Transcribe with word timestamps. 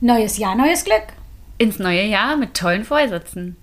Neues 0.00 0.38
Jahr, 0.38 0.54
neues 0.54 0.84
Glück. 0.84 1.02
Ins 1.58 1.80
neue 1.80 2.04
Jahr 2.04 2.36
mit 2.36 2.54
tollen 2.54 2.84
Vorsätzen. 2.84 3.56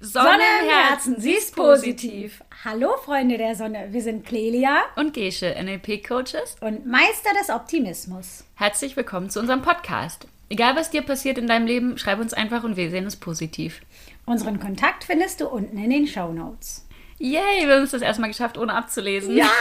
Sonne 0.00 0.42
im 0.62 0.70
Herzen, 0.70 1.16
sie 1.20 1.32
ist 1.32 1.54
positiv. 1.54 2.42
Hallo 2.64 2.96
Freunde 3.04 3.36
der 3.36 3.54
Sonne, 3.54 3.88
wir 3.90 4.02
sind 4.02 4.24
Clelia 4.24 4.82
Und 4.96 5.12
Gesche, 5.12 5.54
NLP-Coaches. 5.60 6.56
und 6.60 6.86
Meister 6.86 7.30
des 7.38 7.50
Optimismus. 7.50 8.44
Herzlich 8.54 8.96
willkommen 8.96 9.28
zu 9.30 9.40
unserem 9.40 9.62
Podcast. 9.62 10.26
Egal 10.48 10.76
was 10.76 10.90
dir 10.90 11.02
passiert 11.02 11.38
in 11.38 11.46
deinem 11.46 11.66
Leben, 11.66 11.98
schreib 11.98 12.20
uns 12.20 12.32
einfach 12.32 12.64
und 12.64 12.76
wir 12.76 12.90
sehen 12.90 13.06
es 13.06 13.16
positiv. 13.16 13.80
Unseren 14.26 14.58
Kontakt 14.58 15.04
findest 15.04 15.40
du 15.40 15.48
unten 15.48 15.76
in 15.78 15.90
den 15.90 16.06
Show 16.06 16.32
Notes. 16.32 16.86
Yay, 17.18 17.66
wir 17.66 17.74
haben 17.76 17.82
es 17.84 17.90
das 17.92 18.02
erstmal 18.02 18.28
geschafft, 18.30 18.58
ohne 18.58 18.74
abzulesen. 18.74 19.36
Ja! 19.36 19.46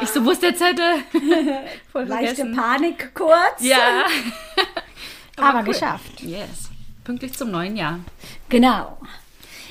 Ich 0.00 0.10
so, 0.10 0.24
wo 0.24 0.30
ist 0.30 0.44
der 0.44 0.54
Zettel? 0.54 1.02
Voll 1.90 2.04
Leichte 2.04 2.36
vergessen. 2.36 2.54
Panik 2.54 3.12
kurz. 3.14 3.60
Ja. 3.60 4.04
Aber 5.36 5.58
cool. 5.58 5.64
geschafft. 5.64 6.20
Yes. 6.20 6.70
Pünktlich 7.02 7.32
zum 7.32 7.50
neuen 7.50 7.76
Jahr. 7.76 7.98
Genau. 8.48 8.96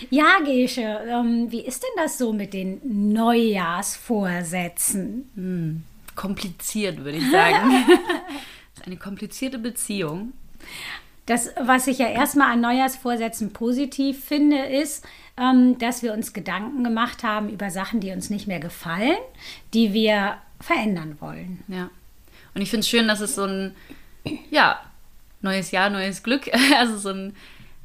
Ja, 0.09 0.39
Gesche, 0.43 0.81
ähm, 0.81 1.49
wie 1.49 1.61
ist 1.61 1.81
denn 1.81 1.91
das 1.95 2.17
so 2.17 2.33
mit 2.33 2.53
den 2.53 3.13
Neujahrsvorsätzen? 3.13 5.85
Kompliziert, 6.15 7.05
würde 7.05 7.19
ich 7.19 7.31
sagen. 7.31 7.85
das 7.87 8.79
ist 8.79 8.85
eine 8.85 8.97
komplizierte 8.97 9.59
Beziehung. 9.59 10.33
Das, 11.27 11.51
was 11.59 11.87
ich 11.87 11.99
ja 11.99 12.07
erstmal 12.07 12.53
an 12.53 12.61
Neujahrsvorsätzen 12.61 13.51
positiv 13.51 14.23
finde, 14.23 14.59
ist, 14.65 15.05
ähm, 15.37 15.77
dass 15.77 16.01
wir 16.01 16.13
uns 16.13 16.33
Gedanken 16.33 16.83
gemacht 16.83 17.21
haben 17.21 17.49
über 17.49 17.69
Sachen, 17.69 17.99
die 17.99 18.11
uns 18.11 18.29
nicht 18.29 18.47
mehr 18.47 18.61
gefallen, 18.61 19.17
die 19.73 19.93
wir 19.93 20.37
verändern 20.59 21.17
wollen. 21.19 21.63
Ja. 21.67 21.89
Und 22.55 22.61
ich 22.61 22.69
finde 22.69 22.81
es 22.81 22.89
schön, 22.89 23.09
dass 23.09 23.19
es 23.19 23.35
so 23.35 23.43
ein, 23.43 23.75
ja, 24.49 24.79
neues 25.41 25.71
Jahr, 25.71 25.89
neues 25.89 26.23
Glück, 26.23 26.49
also 26.77 26.97
so 26.97 27.09
ein, 27.09 27.35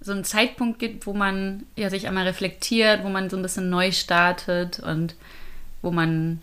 so 0.01 0.13
ein 0.13 0.25
Zeitpunkt 0.25 0.79
gibt, 0.79 1.07
wo 1.07 1.13
man 1.13 1.67
ja, 1.77 1.91
sich 1.91 2.07
einmal 2.07 2.25
reflektiert, 2.25 3.03
wo 3.03 3.09
man 3.09 3.29
so 3.29 3.37
ein 3.37 3.43
bisschen 3.43 3.71
neu 3.71 3.91
startet 3.91 4.79
und 4.79 5.17
wo 5.83 5.91
man 5.91 6.41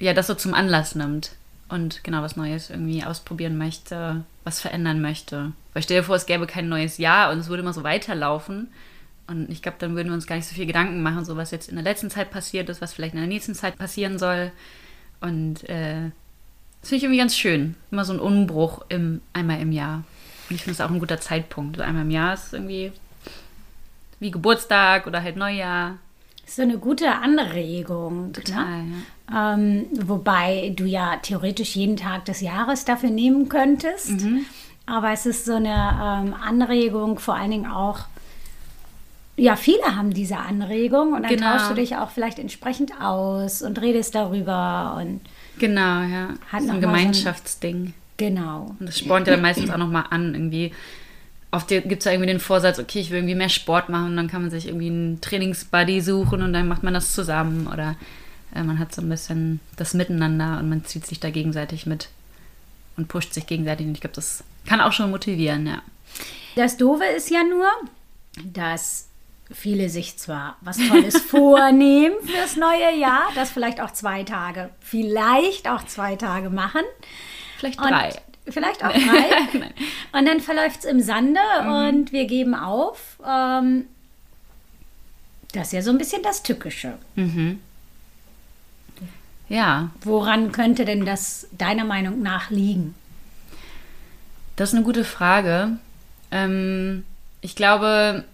ja 0.00 0.12
das 0.12 0.26
so 0.26 0.34
zum 0.34 0.54
Anlass 0.54 0.96
nimmt 0.96 1.30
und 1.70 2.02
genau 2.04 2.22
was 2.22 2.36
Neues 2.36 2.70
irgendwie 2.70 3.04
ausprobieren 3.04 3.56
möchte, 3.56 4.24
was 4.44 4.60
verändern 4.60 5.00
möchte. 5.00 5.52
Weil 5.72 5.82
stell 5.82 6.00
dir 6.00 6.04
vor, 6.04 6.16
es 6.16 6.26
gäbe 6.26 6.46
kein 6.46 6.68
neues 6.68 6.98
Jahr 6.98 7.30
und 7.30 7.38
es 7.38 7.48
würde 7.48 7.62
immer 7.62 7.72
so 7.72 7.84
weiterlaufen. 7.84 8.68
Und 9.26 9.48
ich 9.48 9.62
glaube, 9.62 9.78
dann 9.78 9.94
würden 9.94 10.08
wir 10.08 10.14
uns 10.14 10.26
gar 10.26 10.36
nicht 10.36 10.48
so 10.48 10.54
viel 10.54 10.66
Gedanken 10.66 11.02
machen, 11.02 11.24
so 11.24 11.36
was 11.36 11.52
jetzt 11.52 11.68
in 11.68 11.76
der 11.76 11.84
letzten 11.84 12.10
Zeit 12.10 12.32
passiert 12.32 12.68
ist, 12.68 12.80
was 12.80 12.92
vielleicht 12.92 13.14
in 13.14 13.20
der 13.20 13.28
nächsten 13.28 13.54
Zeit 13.54 13.78
passieren 13.78 14.18
soll. 14.18 14.50
Und 15.20 15.68
äh, 15.68 16.10
das 16.80 16.88
finde 16.88 16.96
ich 16.96 17.02
irgendwie 17.04 17.20
ganz 17.20 17.36
schön. 17.36 17.76
Immer 17.92 18.04
so 18.04 18.12
ein 18.12 18.18
Umbruch 18.18 18.84
im, 18.88 19.20
einmal 19.32 19.60
im 19.60 19.70
Jahr. 19.70 20.02
Und 20.48 20.56
ich 20.56 20.62
finde 20.62 20.72
es 20.72 20.80
auch 20.80 20.90
ein 20.90 20.98
guter 20.98 21.20
Zeitpunkt. 21.20 21.76
So 21.76 21.82
einmal 21.82 22.02
im 22.02 22.10
Jahr 22.10 22.34
ist 22.34 22.52
irgendwie 22.52 22.92
wie 24.18 24.32
Geburtstag 24.32 25.06
oder 25.06 25.22
halt 25.22 25.36
Neujahr. 25.36 25.98
So 26.52 26.62
eine 26.62 26.78
gute 26.78 27.12
Anregung. 27.12 28.32
Total, 28.32 28.82
Ne? 28.82 28.94
ja. 29.30 29.54
Ähm, 29.54 29.86
wobei 29.92 30.72
du 30.74 30.84
ja 30.84 31.16
theoretisch 31.22 31.76
jeden 31.76 31.96
Tag 31.96 32.24
des 32.24 32.40
Jahres 32.40 32.84
dafür 32.84 33.10
nehmen 33.10 33.48
könntest. 33.48 34.10
Mhm. 34.22 34.44
Aber 34.86 35.12
es 35.12 35.26
ist 35.26 35.44
so 35.44 35.54
eine 35.54 35.68
ähm, 35.70 36.34
Anregung, 36.34 37.20
vor 37.20 37.36
allen 37.36 37.52
Dingen 37.52 37.70
auch, 37.70 38.00
ja, 39.36 39.54
viele 39.54 39.94
haben 39.96 40.12
diese 40.12 40.38
Anregung 40.38 41.12
und 41.12 41.22
dann 41.22 41.30
Genau. 41.36 41.52
tauschst 41.52 41.70
du 41.70 41.74
dich 41.74 41.96
auch 41.96 42.10
vielleicht 42.10 42.40
entsprechend 42.40 43.00
aus 43.00 43.62
und 43.62 43.80
redest 43.80 44.14
darüber 44.16 44.96
und 45.00 45.20
Genau, 45.60 46.00
ja. 46.02 46.30
Hat 46.50 46.62
so 46.62 46.66
noch 46.66 46.66
mal 46.66 46.66
so 46.66 46.70
ein 46.72 46.74
ein- 46.74 46.80
Gemeinschaftsding. 46.80 47.94
genau. 48.16 48.74
Und 48.80 48.88
das 48.88 48.98
spornt 48.98 49.28
ja 49.28 49.34
dann 49.34 49.42
meistens 49.42 49.70
auch 49.70 49.76
nochmal 49.78 50.04
an. 50.10 50.34
Irgendwie 50.34 50.72
oft 51.50 51.68
gibt 51.68 51.98
es 51.98 52.04
ja 52.04 52.12
irgendwie 52.12 52.30
den 52.30 52.40
Vorsatz, 52.40 52.78
okay, 52.78 53.00
ich 53.00 53.10
will 53.10 53.18
irgendwie 53.18 53.34
mehr 53.34 53.48
Sport 53.48 53.88
machen. 53.88 54.06
Und 54.06 54.16
dann 54.16 54.28
kann 54.28 54.42
man 54.42 54.50
sich 54.50 54.66
irgendwie 54.66 54.88
einen 54.88 55.20
Trainingsbuddy 55.20 56.00
suchen 56.00 56.42
und 56.42 56.52
dann 56.52 56.68
macht 56.68 56.82
man 56.82 56.94
das 56.94 57.12
zusammen. 57.12 57.66
Oder 57.66 57.96
äh, 58.54 58.62
man 58.62 58.78
hat 58.78 58.94
so 58.94 59.02
ein 59.02 59.08
bisschen 59.08 59.60
das 59.76 59.94
Miteinander 59.94 60.58
und 60.58 60.68
man 60.68 60.84
zieht 60.84 61.06
sich 61.06 61.20
da 61.20 61.30
gegenseitig 61.30 61.86
mit 61.86 62.08
und 62.96 63.08
pusht 63.08 63.34
sich 63.34 63.46
gegenseitig. 63.46 63.86
Und 63.86 63.94
ich 63.94 64.00
glaube, 64.00 64.14
das 64.14 64.44
kann 64.66 64.80
auch 64.80 64.92
schon 64.92 65.10
motivieren, 65.10 65.66
ja. 65.66 65.82
Das 66.56 66.76
Doofe 66.76 67.04
ist 67.04 67.30
ja 67.30 67.42
nur, 67.44 67.66
dass 68.44 69.08
viele 69.52 69.88
sich 69.88 70.16
zwar 70.16 70.56
was 70.60 70.76
Tolles 70.76 71.16
vornehmen 71.30 72.14
fürs 72.24 72.56
neue 72.56 72.96
Jahr, 72.98 73.22
das 73.34 73.50
vielleicht 73.50 73.80
auch 73.80 73.92
zwei 73.92 74.22
Tage, 74.22 74.70
vielleicht 74.80 75.68
auch 75.68 75.84
zwei 75.86 76.16
Tage 76.16 76.50
machen. 76.50 76.82
Vielleicht 77.58 77.80
Und 77.80 77.90
drei. 77.90 78.12
Vielleicht 78.48 78.84
auch 78.84 78.92
drei. 78.92 79.70
Und 80.18 80.26
dann 80.26 80.40
verläuft 80.40 80.80
es 80.80 80.84
im 80.84 81.00
Sande 81.00 81.40
und 81.66 82.10
wir 82.10 82.24
geben 82.26 82.54
auf. 82.54 83.18
Ähm, 83.24 83.84
das 85.52 85.68
ist 85.68 85.72
ja 85.72 85.82
so 85.82 85.90
ein 85.90 85.98
bisschen 85.98 86.22
das 86.22 86.42
Tückische. 86.42 86.94
Ja, 89.48 89.90
Woran 90.02 90.52
könnte 90.52 90.84
denn 90.84 91.04
das 91.04 91.48
deiner 91.52 91.84
Meinung 91.84 92.22
nach 92.22 92.50
liegen? 92.50 92.94
Das 94.56 94.70
ist 94.70 94.74
eine 94.74 94.84
gute 94.84 95.04
Frage. 95.04 95.78
Ähm, 96.30 97.04
ich 97.40 97.56
glaube, 97.56 98.24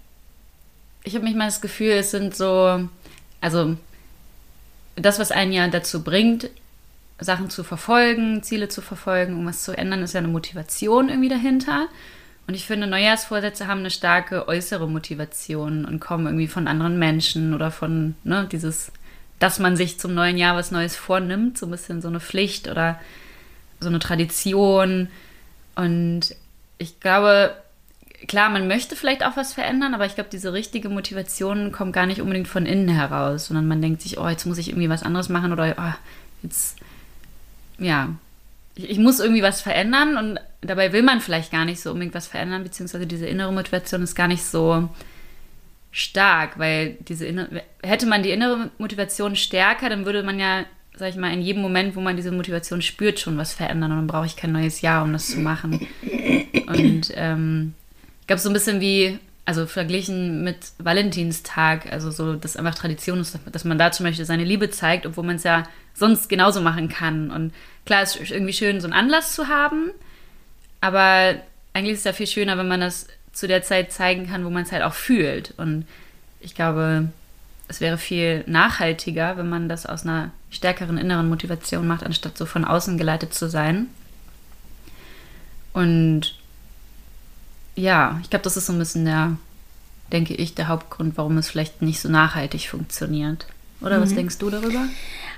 ich 1.04 1.14
habe 1.14 1.24
manchmal 1.24 1.48
das 1.48 1.60
Gefühl, 1.60 1.92
es 1.92 2.10
sind 2.10 2.34
so, 2.36 2.88
also 3.40 3.76
das, 4.96 5.18
was 5.18 5.30
einen 5.30 5.52
ja 5.52 5.68
dazu 5.68 6.02
bringt, 6.02 6.50
Sachen 7.18 7.50
zu 7.50 7.64
verfolgen, 7.64 8.42
Ziele 8.42 8.68
zu 8.68 8.82
verfolgen, 8.82 9.32
irgendwas 9.32 9.62
zu 9.62 9.76
ändern, 9.76 10.02
ist 10.02 10.12
ja 10.12 10.18
eine 10.18 10.28
Motivation 10.28 11.08
irgendwie 11.08 11.28
dahinter. 11.28 11.88
Und 12.46 12.54
ich 12.54 12.66
finde, 12.66 12.86
Neujahrsvorsätze 12.86 13.66
haben 13.66 13.80
eine 13.80 13.90
starke 13.90 14.46
äußere 14.46 14.88
Motivation 14.88 15.84
und 15.84 15.98
kommen 15.98 16.26
irgendwie 16.26 16.46
von 16.46 16.68
anderen 16.68 16.98
Menschen 16.98 17.54
oder 17.54 17.70
von, 17.70 18.14
ne, 18.22 18.48
dieses, 18.50 18.92
dass 19.38 19.58
man 19.58 19.76
sich 19.76 19.98
zum 19.98 20.14
neuen 20.14 20.36
Jahr 20.36 20.54
was 20.54 20.70
Neues 20.70 20.94
vornimmt, 20.94 21.58
so 21.58 21.66
ein 21.66 21.72
bisschen 21.72 22.00
so 22.00 22.08
eine 22.08 22.20
Pflicht 22.20 22.68
oder 22.68 23.00
so 23.80 23.88
eine 23.88 23.98
Tradition. 23.98 25.08
Und 25.74 26.36
ich 26.78 27.00
glaube, 27.00 27.56
klar, 28.28 28.48
man 28.50 28.68
möchte 28.68 28.94
vielleicht 28.96 29.24
auch 29.24 29.36
was 29.36 29.52
verändern, 29.52 29.94
aber 29.94 30.06
ich 30.06 30.14
glaube, 30.14 30.30
diese 30.30 30.52
richtige 30.52 30.88
Motivation 30.88 31.72
kommt 31.72 31.92
gar 31.92 32.06
nicht 32.06 32.20
unbedingt 32.20 32.48
von 32.48 32.66
innen 32.66 32.88
heraus, 32.88 33.46
sondern 33.46 33.66
man 33.66 33.82
denkt 33.82 34.02
sich, 34.02 34.18
oh, 34.18 34.28
jetzt 34.28 34.46
muss 34.46 34.58
ich 34.58 34.68
irgendwie 34.68 34.88
was 34.88 35.02
anderes 35.02 35.28
machen 35.28 35.52
oder 35.52 35.74
oh, 35.78 35.94
jetzt, 36.42 36.76
ja, 37.78 38.16
ich, 38.74 38.90
ich 38.90 38.98
muss 38.98 39.20
irgendwie 39.20 39.42
was 39.42 39.60
verändern 39.60 40.16
und 40.16 40.40
dabei 40.60 40.92
will 40.92 41.02
man 41.02 41.20
vielleicht 41.20 41.50
gar 41.50 41.64
nicht 41.64 41.80
so 41.80 41.90
unbedingt 41.90 42.14
was 42.14 42.26
verändern, 42.26 42.62
beziehungsweise 42.62 43.06
diese 43.06 43.26
innere 43.26 43.52
Motivation 43.52 44.02
ist 44.02 44.14
gar 44.14 44.28
nicht 44.28 44.44
so 44.44 44.88
stark, 45.90 46.58
weil 46.58 46.96
diese 47.08 47.26
innere, 47.26 47.62
hätte 47.82 48.06
man 48.06 48.22
die 48.22 48.30
innere 48.30 48.70
Motivation 48.78 49.34
stärker, 49.34 49.88
dann 49.88 50.04
würde 50.04 50.22
man 50.22 50.38
ja, 50.38 50.66
sag 50.94 51.08
ich 51.08 51.16
mal, 51.16 51.32
in 51.32 51.40
jedem 51.40 51.62
Moment, 51.62 51.96
wo 51.96 52.00
man 52.00 52.16
diese 52.16 52.32
Motivation 52.32 52.82
spürt, 52.82 53.18
schon 53.18 53.38
was 53.38 53.54
verändern 53.54 53.92
und 53.92 53.98
dann 53.98 54.06
brauche 54.06 54.26
ich 54.26 54.36
kein 54.36 54.52
neues 54.52 54.82
Jahr, 54.82 55.04
um 55.04 55.12
das 55.12 55.28
zu 55.28 55.40
machen. 55.40 55.86
Und 56.66 57.12
ähm, 57.14 57.74
ich 58.20 58.26
glaube, 58.26 58.40
so 58.40 58.50
ein 58.50 58.54
bisschen 58.54 58.80
wie, 58.80 59.18
also 59.46 59.64
verglichen 59.66 60.42
mit 60.42 60.56
Valentinstag, 60.78 61.90
also 61.92 62.10
so, 62.10 62.34
dass 62.34 62.56
einfach 62.56 62.74
Tradition 62.74 63.20
ist, 63.20 63.38
dass 63.52 63.64
man 63.64 63.78
da 63.78 63.92
zum 63.92 64.04
Beispiel 64.04 64.24
seine 64.24 64.44
Liebe 64.44 64.70
zeigt, 64.70 65.06
obwohl 65.06 65.24
man 65.24 65.36
es 65.36 65.44
ja 65.44 65.62
sonst 65.94 66.28
genauso 66.28 66.60
machen 66.60 66.88
kann. 66.88 67.30
Und 67.30 67.54
klar, 67.86 68.02
es 68.02 68.16
ist 68.16 68.32
irgendwie 68.32 68.52
schön, 68.52 68.80
so 68.80 68.88
einen 68.88 68.92
Anlass 68.92 69.34
zu 69.34 69.46
haben, 69.46 69.92
aber 70.80 71.36
eigentlich 71.72 71.94
ist 71.94 72.00
es 72.00 72.04
ja 72.04 72.12
viel 72.12 72.26
schöner, 72.26 72.58
wenn 72.58 72.66
man 72.66 72.80
das 72.80 73.06
zu 73.32 73.46
der 73.46 73.62
Zeit 73.62 73.92
zeigen 73.92 74.26
kann, 74.28 74.44
wo 74.44 74.50
man 74.50 74.64
es 74.64 74.72
halt 74.72 74.82
auch 74.82 74.94
fühlt. 74.94 75.54
Und 75.56 75.86
ich 76.40 76.56
glaube, 76.56 77.08
es 77.68 77.80
wäre 77.80 77.98
viel 77.98 78.42
nachhaltiger, 78.46 79.36
wenn 79.36 79.48
man 79.48 79.68
das 79.68 79.86
aus 79.86 80.02
einer 80.02 80.32
stärkeren 80.50 80.98
inneren 80.98 81.28
Motivation 81.28 81.86
macht, 81.86 82.02
anstatt 82.02 82.36
so 82.36 82.46
von 82.46 82.64
außen 82.64 82.98
geleitet 82.98 83.32
zu 83.32 83.48
sein. 83.48 83.86
Und 85.72 86.34
ja, 87.76 88.18
ich 88.22 88.30
glaube, 88.30 88.42
das 88.42 88.56
ist 88.56 88.66
so 88.66 88.72
ein 88.72 88.78
bisschen 88.78 89.04
der, 89.04 89.36
denke 90.12 90.34
ich, 90.34 90.54
der 90.54 90.68
Hauptgrund, 90.68 91.16
warum 91.16 91.38
es 91.38 91.48
vielleicht 91.48 91.82
nicht 91.82 92.00
so 92.00 92.08
nachhaltig 92.08 92.68
funktioniert. 92.68 93.46
Oder 93.82 94.00
was 94.00 94.14
denkst 94.14 94.38
du 94.38 94.48
darüber? 94.48 94.86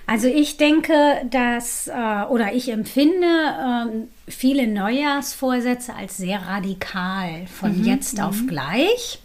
Also 0.06 0.26
ich 0.29 0.56
denke, 0.56 0.94
dass, 1.31 1.88
äh, 1.88 2.25
oder 2.31 2.55
ich 2.55 2.70
empfinde 2.70 3.26
ähm, 3.26 4.08
viele 4.26 4.67
Neujahrsvorsätze 4.67 5.93
als 5.94 6.17
sehr 6.17 6.40
radikal 6.46 7.46
von 7.46 7.85
jetzt 7.85 8.20
auf 8.20 8.46
gleich. 8.46 9.19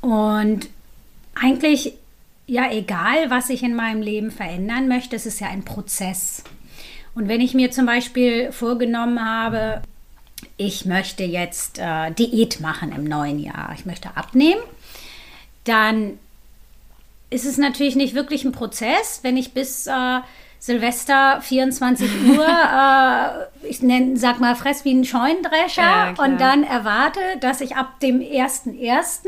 Und 0.00 0.68
eigentlich, 1.34 1.94
ja, 2.46 2.70
egal, 2.70 3.28
was 3.28 3.50
ich 3.50 3.62
in 3.62 3.74
meinem 3.74 4.00
Leben 4.00 4.30
verändern 4.30 4.88
möchte, 4.88 5.16
es 5.16 5.26
ist 5.26 5.40
ja 5.40 5.48
ein 5.48 5.64
Prozess. 5.64 6.44
Und 7.14 7.28
wenn 7.28 7.40
ich 7.40 7.54
mir 7.54 7.70
zum 7.70 7.84
Beispiel 7.84 8.52
vorgenommen 8.52 9.22
habe, 9.22 9.82
ich 10.56 10.84
möchte 10.84 11.24
jetzt 11.24 11.78
äh, 11.78 12.10
Diät 12.12 12.60
machen 12.60 12.92
im 12.92 13.04
neuen 13.04 13.38
Jahr, 13.38 13.72
ich 13.74 13.86
möchte 13.86 14.16
abnehmen, 14.16 14.60
dann 15.64 16.18
ist 17.30 17.44
es 17.44 17.58
natürlich 17.58 17.96
nicht 17.96 18.14
wirklich 18.14 18.44
ein 18.44 18.52
Prozess, 18.52 19.20
wenn 19.22 19.36
ich 19.36 19.52
bis 19.52 19.86
äh, 19.86 20.20
Silvester 20.58 21.40
24 21.42 22.10
Uhr, 22.28 22.46
äh, 22.46 23.66
ich 23.68 23.82
nenn, 23.82 24.16
sag 24.16 24.40
mal, 24.40 24.54
fress 24.54 24.84
wie 24.84 24.94
ein 24.94 25.04
Scheunendrescher 25.04 25.82
ja, 25.82 26.14
und 26.18 26.40
dann 26.40 26.64
erwarte, 26.64 27.20
dass 27.40 27.60
ich 27.60 27.76
ab 27.76 28.00
dem 28.00 28.20
1.1. 28.20 29.26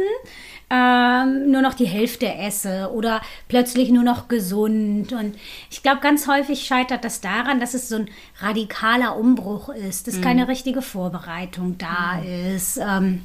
Ähm, 0.70 1.50
nur 1.50 1.62
noch 1.62 1.72
die 1.72 1.86
Hälfte 1.86 2.26
esse 2.26 2.90
oder 2.92 3.22
plötzlich 3.48 3.90
nur 3.90 4.02
noch 4.02 4.28
gesund. 4.28 5.12
Und 5.14 5.34
ich 5.70 5.82
glaube, 5.82 6.00
ganz 6.00 6.28
häufig 6.28 6.66
scheitert 6.66 7.04
das 7.04 7.22
daran, 7.22 7.58
dass 7.58 7.72
es 7.72 7.88
so 7.88 7.96
ein 7.96 8.10
radikaler 8.40 9.16
Umbruch 9.16 9.70
ist, 9.70 10.06
dass 10.06 10.16
mhm. 10.16 10.22
keine 10.22 10.48
richtige 10.48 10.82
Vorbereitung 10.82 11.78
da 11.78 12.20
mhm. 12.20 12.54
ist. 12.54 12.78
Ähm, 12.78 13.22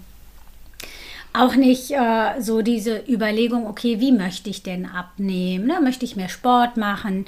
auch 1.34 1.56
nicht 1.56 1.92
äh, 1.92 2.40
so 2.40 2.62
diese 2.62 3.04
Überlegung, 3.10 3.68
okay, 3.68 4.00
wie 4.00 4.14
möchte 4.14 4.50
ich 4.50 4.64
denn 4.64 4.86
abnehmen? 4.86 5.66
Ne? 5.66 5.82
Möchte 5.82 6.06
ich 6.06 6.16
mehr 6.16 6.30
Sport 6.30 6.78
machen? 6.78 7.26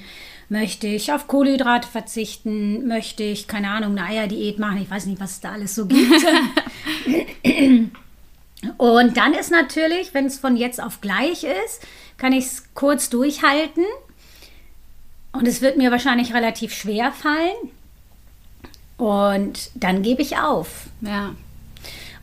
Möchte 0.47 0.87
ich 0.87 1.11
auf 1.11 1.27
Kohlenhydrate 1.27 1.87
verzichten? 1.89 2.87
Möchte 2.87 3.23
ich, 3.23 3.47
keine 3.47 3.69
Ahnung, 3.69 3.97
eine 3.97 4.07
Eierdiät 4.07 4.59
machen? 4.59 4.79
Ich 4.81 4.89
weiß 4.89 5.07
nicht, 5.07 5.19
was 5.19 5.31
es 5.31 5.39
da 5.41 5.53
alles 5.53 5.75
so 5.75 5.87
gibt. 5.87 6.25
Und 8.77 9.17
dann 9.17 9.33
ist 9.33 9.51
natürlich, 9.51 10.13
wenn 10.13 10.25
es 10.25 10.39
von 10.39 10.57
jetzt 10.57 10.81
auf 10.81 11.01
gleich 11.01 11.43
ist, 11.43 11.81
kann 12.17 12.33
ich 12.33 12.45
es 12.45 12.63
kurz 12.73 13.09
durchhalten. 13.09 13.85
Und 15.31 15.47
es 15.47 15.61
wird 15.61 15.77
mir 15.77 15.91
wahrscheinlich 15.91 16.33
relativ 16.33 16.73
schwer 16.73 17.11
fallen. 17.11 17.71
Und 18.97 19.71
dann 19.75 20.01
gebe 20.01 20.21
ich 20.21 20.37
auf. 20.37 20.87
Ja. 21.01 21.35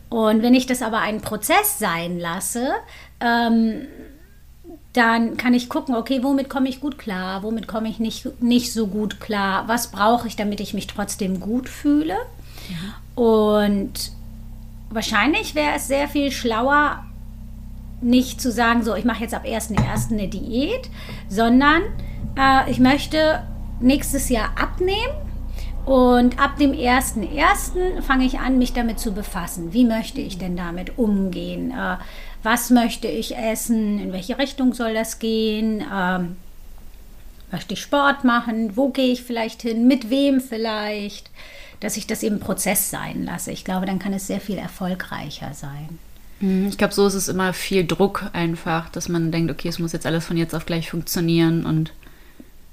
Und 0.09 0.41
wenn 0.41 0.53
ich 0.53 0.65
das 0.65 0.81
aber 0.81 0.99
einen 0.99 1.21
Prozess 1.21 1.79
sein 1.79 2.19
lasse, 2.19 2.71
ähm, 3.19 3.87
dann 4.93 5.37
kann 5.37 5.53
ich 5.53 5.69
gucken, 5.69 5.95
okay, 5.95 6.21
womit 6.21 6.49
komme 6.49 6.69
ich 6.69 6.79
gut 6.79 6.99
klar, 6.99 7.41
womit 7.41 7.67
komme 7.67 7.89
ich 7.89 7.99
nicht, 7.99 8.41
nicht 8.41 8.71
so 8.71 8.87
gut 8.87 9.19
klar, 9.19 9.67
was 9.67 9.89
brauche 9.89 10.27
ich, 10.27 10.35
damit 10.35 10.59
ich 10.59 10.73
mich 10.73 10.87
trotzdem 10.87 11.39
gut 11.39 11.67
fühle. 11.67 12.15
Ja. 12.69 13.21
Und 13.21 14.11
wahrscheinlich 14.93 15.55
wäre 15.55 15.75
es 15.75 15.87
sehr 15.87 16.07
viel 16.07 16.31
schlauer, 16.31 17.03
nicht 18.01 18.41
zu 18.41 18.51
sagen, 18.51 18.83
so, 18.83 18.95
ich 18.95 19.05
mache 19.05 19.23
jetzt 19.23 19.33
ab 19.33 19.45
1.1. 19.45 20.11
eine 20.11 20.27
Diät, 20.27 20.89
sondern 21.29 21.81
äh, 22.37 22.69
ich 22.69 22.79
möchte 22.79 23.43
nächstes 23.79 24.29
Jahr 24.29 24.51
abnehmen 24.59 25.13
und 25.85 26.39
ab 26.39 26.57
dem 26.57 26.71
1.1. 26.71 28.01
fange 28.01 28.25
ich 28.25 28.39
an, 28.39 28.57
mich 28.57 28.73
damit 28.73 28.99
zu 28.99 29.13
befassen. 29.13 29.73
Wie 29.73 29.85
möchte 29.85 30.21
ich 30.21 30.37
denn 30.37 30.55
damit 30.55 30.97
umgehen? 30.97 31.71
Äh, 31.71 31.97
was 32.43 32.69
möchte 32.69 33.07
ich 33.07 33.37
essen, 33.37 33.99
in 33.99 34.13
welche 34.13 34.37
Richtung 34.37 34.73
soll 34.73 34.93
das 34.93 35.19
gehen, 35.19 35.83
ähm, 35.93 36.35
möchte 37.51 37.73
ich 37.73 37.81
Sport 37.81 38.23
machen, 38.23 38.75
wo 38.75 38.89
gehe 38.89 39.13
ich 39.13 39.23
vielleicht 39.23 39.61
hin, 39.61 39.87
mit 39.87 40.09
wem 40.09 40.41
vielleicht, 40.41 41.31
dass 41.79 41.97
ich 41.97 42.07
das 42.07 42.23
eben 42.23 42.39
Prozess 42.39 42.89
sein 42.89 43.23
lasse. 43.25 43.51
Ich 43.51 43.65
glaube, 43.65 43.85
dann 43.85 43.99
kann 43.99 44.13
es 44.13 44.27
sehr 44.27 44.39
viel 44.39 44.57
erfolgreicher 44.57 45.53
sein. 45.53 45.99
Mhm, 46.39 46.67
ich 46.67 46.77
glaube, 46.77 46.93
so 46.93 47.07
ist 47.07 47.13
es 47.13 47.27
immer 47.27 47.53
viel 47.53 47.85
Druck 47.85 48.29
einfach, 48.33 48.89
dass 48.89 49.09
man 49.09 49.31
denkt, 49.31 49.51
okay, 49.51 49.67
es 49.67 49.79
muss 49.79 49.93
jetzt 49.93 50.05
alles 50.05 50.25
von 50.25 50.37
jetzt 50.37 50.55
auf 50.55 50.65
gleich 50.65 50.89
funktionieren 50.89 51.65
und 51.65 51.93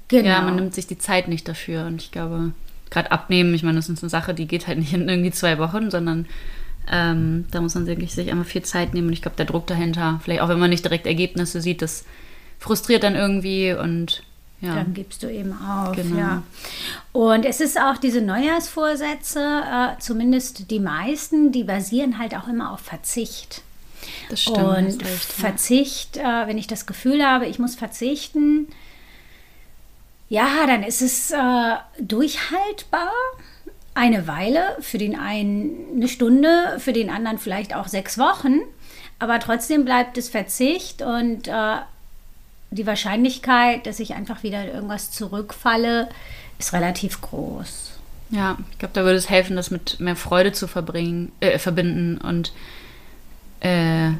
genau. 0.07 0.27
ja, 0.27 0.41
man 0.41 0.55
nimmt 0.55 0.73
sich 0.73 0.87
die 0.87 0.97
Zeit 0.97 1.27
nicht 1.27 1.47
dafür. 1.47 1.85
Und 1.85 2.01
ich 2.01 2.11
glaube, 2.11 2.51
gerade 2.89 3.11
abnehmen, 3.11 3.53
ich 3.53 3.63
meine, 3.63 3.77
das 3.77 3.89
ist 3.89 4.03
eine 4.03 4.09
Sache, 4.09 4.33
die 4.33 4.47
geht 4.47 4.67
halt 4.67 4.77
nicht 4.77 4.93
in 4.93 5.07
irgendwie 5.07 5.31
zwei 5.31 5.57
Wochen, 5.57 5.89
sondern 5.89 6.27
ähm, 6.91 7.45
da 7.51 7.61
muss 7.61 7.75
man 7.75 7.87
wirklich 7.87 8.13
sich 8.13 8.31
einfach 8.31 8.45
viel 8.45 8.63
Zeit 8.63 8.93
nehmen 8.93 9.07
und 9.07 9.13
ich 9.13 9.21
glaube, 9.21 9.37
der 9.37 9.45
Druck 9.45 9.67
dahinter, 9.67 10.19
vielleicht 10.23 10.41
auch 10.41 10.49
wenn 10.49 10.59
man 10.59 10.69
nicht 10.69 10.83
direkt 10.83 11.05
Ergebnisse 11.05 11.61
sieht, 11.61 11.81
das 11.81 12.05
frustriert 12.59 13.03
dann 13.03 13.15
irgendwie 13.15 13.73
und 13.73 14.23
ja. 14.61 14.75
Dann 14.75 14.93
gibst 14.93 15.23
du 15.23 15.31
eben 15.31 15.53
auf. 15.53 15.95
Genau. 15.95 16.17
Ja. 16.17 16.43
Und 17.11 17.45
es 17.45 17.61
ist 17.61 17.79
auch 17.79 17.97
diese 17.97 18.21
Neujahrsvorsätze, 18.21 19.39
äh, 19.39 19.99
zumindest 19.99 20.69
die 20.69 20.79
meisten, 20.79 21.51
die 21.51 21.63
basieren 21.63 22.19
halt 22.19 22.35
auch 22.35 22.47
immer 22.47 22.71
auf 22.71 22.79
Verzicht. 22.79 23.63
Das 24.29 24.41
stimmt. 24.41 24.57
Und 24.57 25.03
recht, 25.03 25.31
Verzicht, 25.33 26.17
äh, 26.17 26.47
wenn 26.47 26.59
ich 26.59 26.67
das 26.67 26.85
Gefühl 26.85 27.25
habe, 27.25 27.47
ich 27.47 27.57
muss 27.57 27.75
verzichten, 27.75 28.67
ja, 30.29 30.65
dann 30.67 30.83
ist 30.83 31.01
es 31.01 31.31
äh, 31.31 31.75
durchhaltbar 31.99 33.11
eine 33.95 34.27
Weile, 34.27 34.77
für 34.79 34.97
den 34.97 35.19
einen 35.19 35.95
eine 35.95 36.07
Stunde, 36.07 36.77
für 36.79 36.93
den 36.93 37.09
anderen 37.09 37.37
vielleicht 37.39 37.75
auch 37.75 37.87
sechs 37.87 38.17
Wochen, 38.17 38.59
aber 39.19 39.39
trotzdem 39.39 39.85
bleibt 39.85 40.17
es 40.17 40.29
Verzicht 40.29 41.01
und 41.01 41.47
äh, 41.47 41.77
die 42.71 42.87
Wahrscheinlichkeit, 42.87 43.85
dass 43.85 43.99
ich 43.99 44.15
einfach 44.15 44.43
wieder 44.43 44.65
irgendwas 44.65 45.11
zurückfalle, 45.11 46.09
ist 46.57 46.73
relativ 46.73 47.21
groß. 47.21 47.91
Ja, 48.31 48.57
ich 48.71 48.79
glaube, 48.79 48.93
da 48.93 49.03
würde 49.03 49.17
es 49.17 49.29
helfen, 49.29 49.57
das 49.57 49.71
mit 49.71 49.99
mehr 49.99 50.15
Freude 50.15 50.53
zu 50.53 50.67
verbringen, 50.67 51.33
äh, 51.41 51.59
verbinden 51.59 52.17
und 52.17 52.53
äh, 53.59 54.11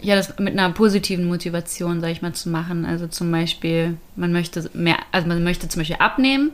ja, 0.00 0.14
das 0.14 0.38
mit 0.38 0.52
einer 0.52 0.70
positiven 0.70 1.26
Motivation, 1.26 2.00
sage 2.00 2.12
ich 2.12 2.22
mal, 2.22 2.32
zu 2.32 2.48
machen. 2.48 2.84
Also 2.84 3.06
zum 3.06 3.30
Beispiel, 3.30 3.96
man 4.16 4.32
möchte 4.32 4.68
mehr, 4.74 4.96
also 5.12 5.28
man 5.28 5.42
möchte 5.42 5.68
zum 5.68 5.80
Beispiel 5.80 5.96
abnehmen, 5.98 6.50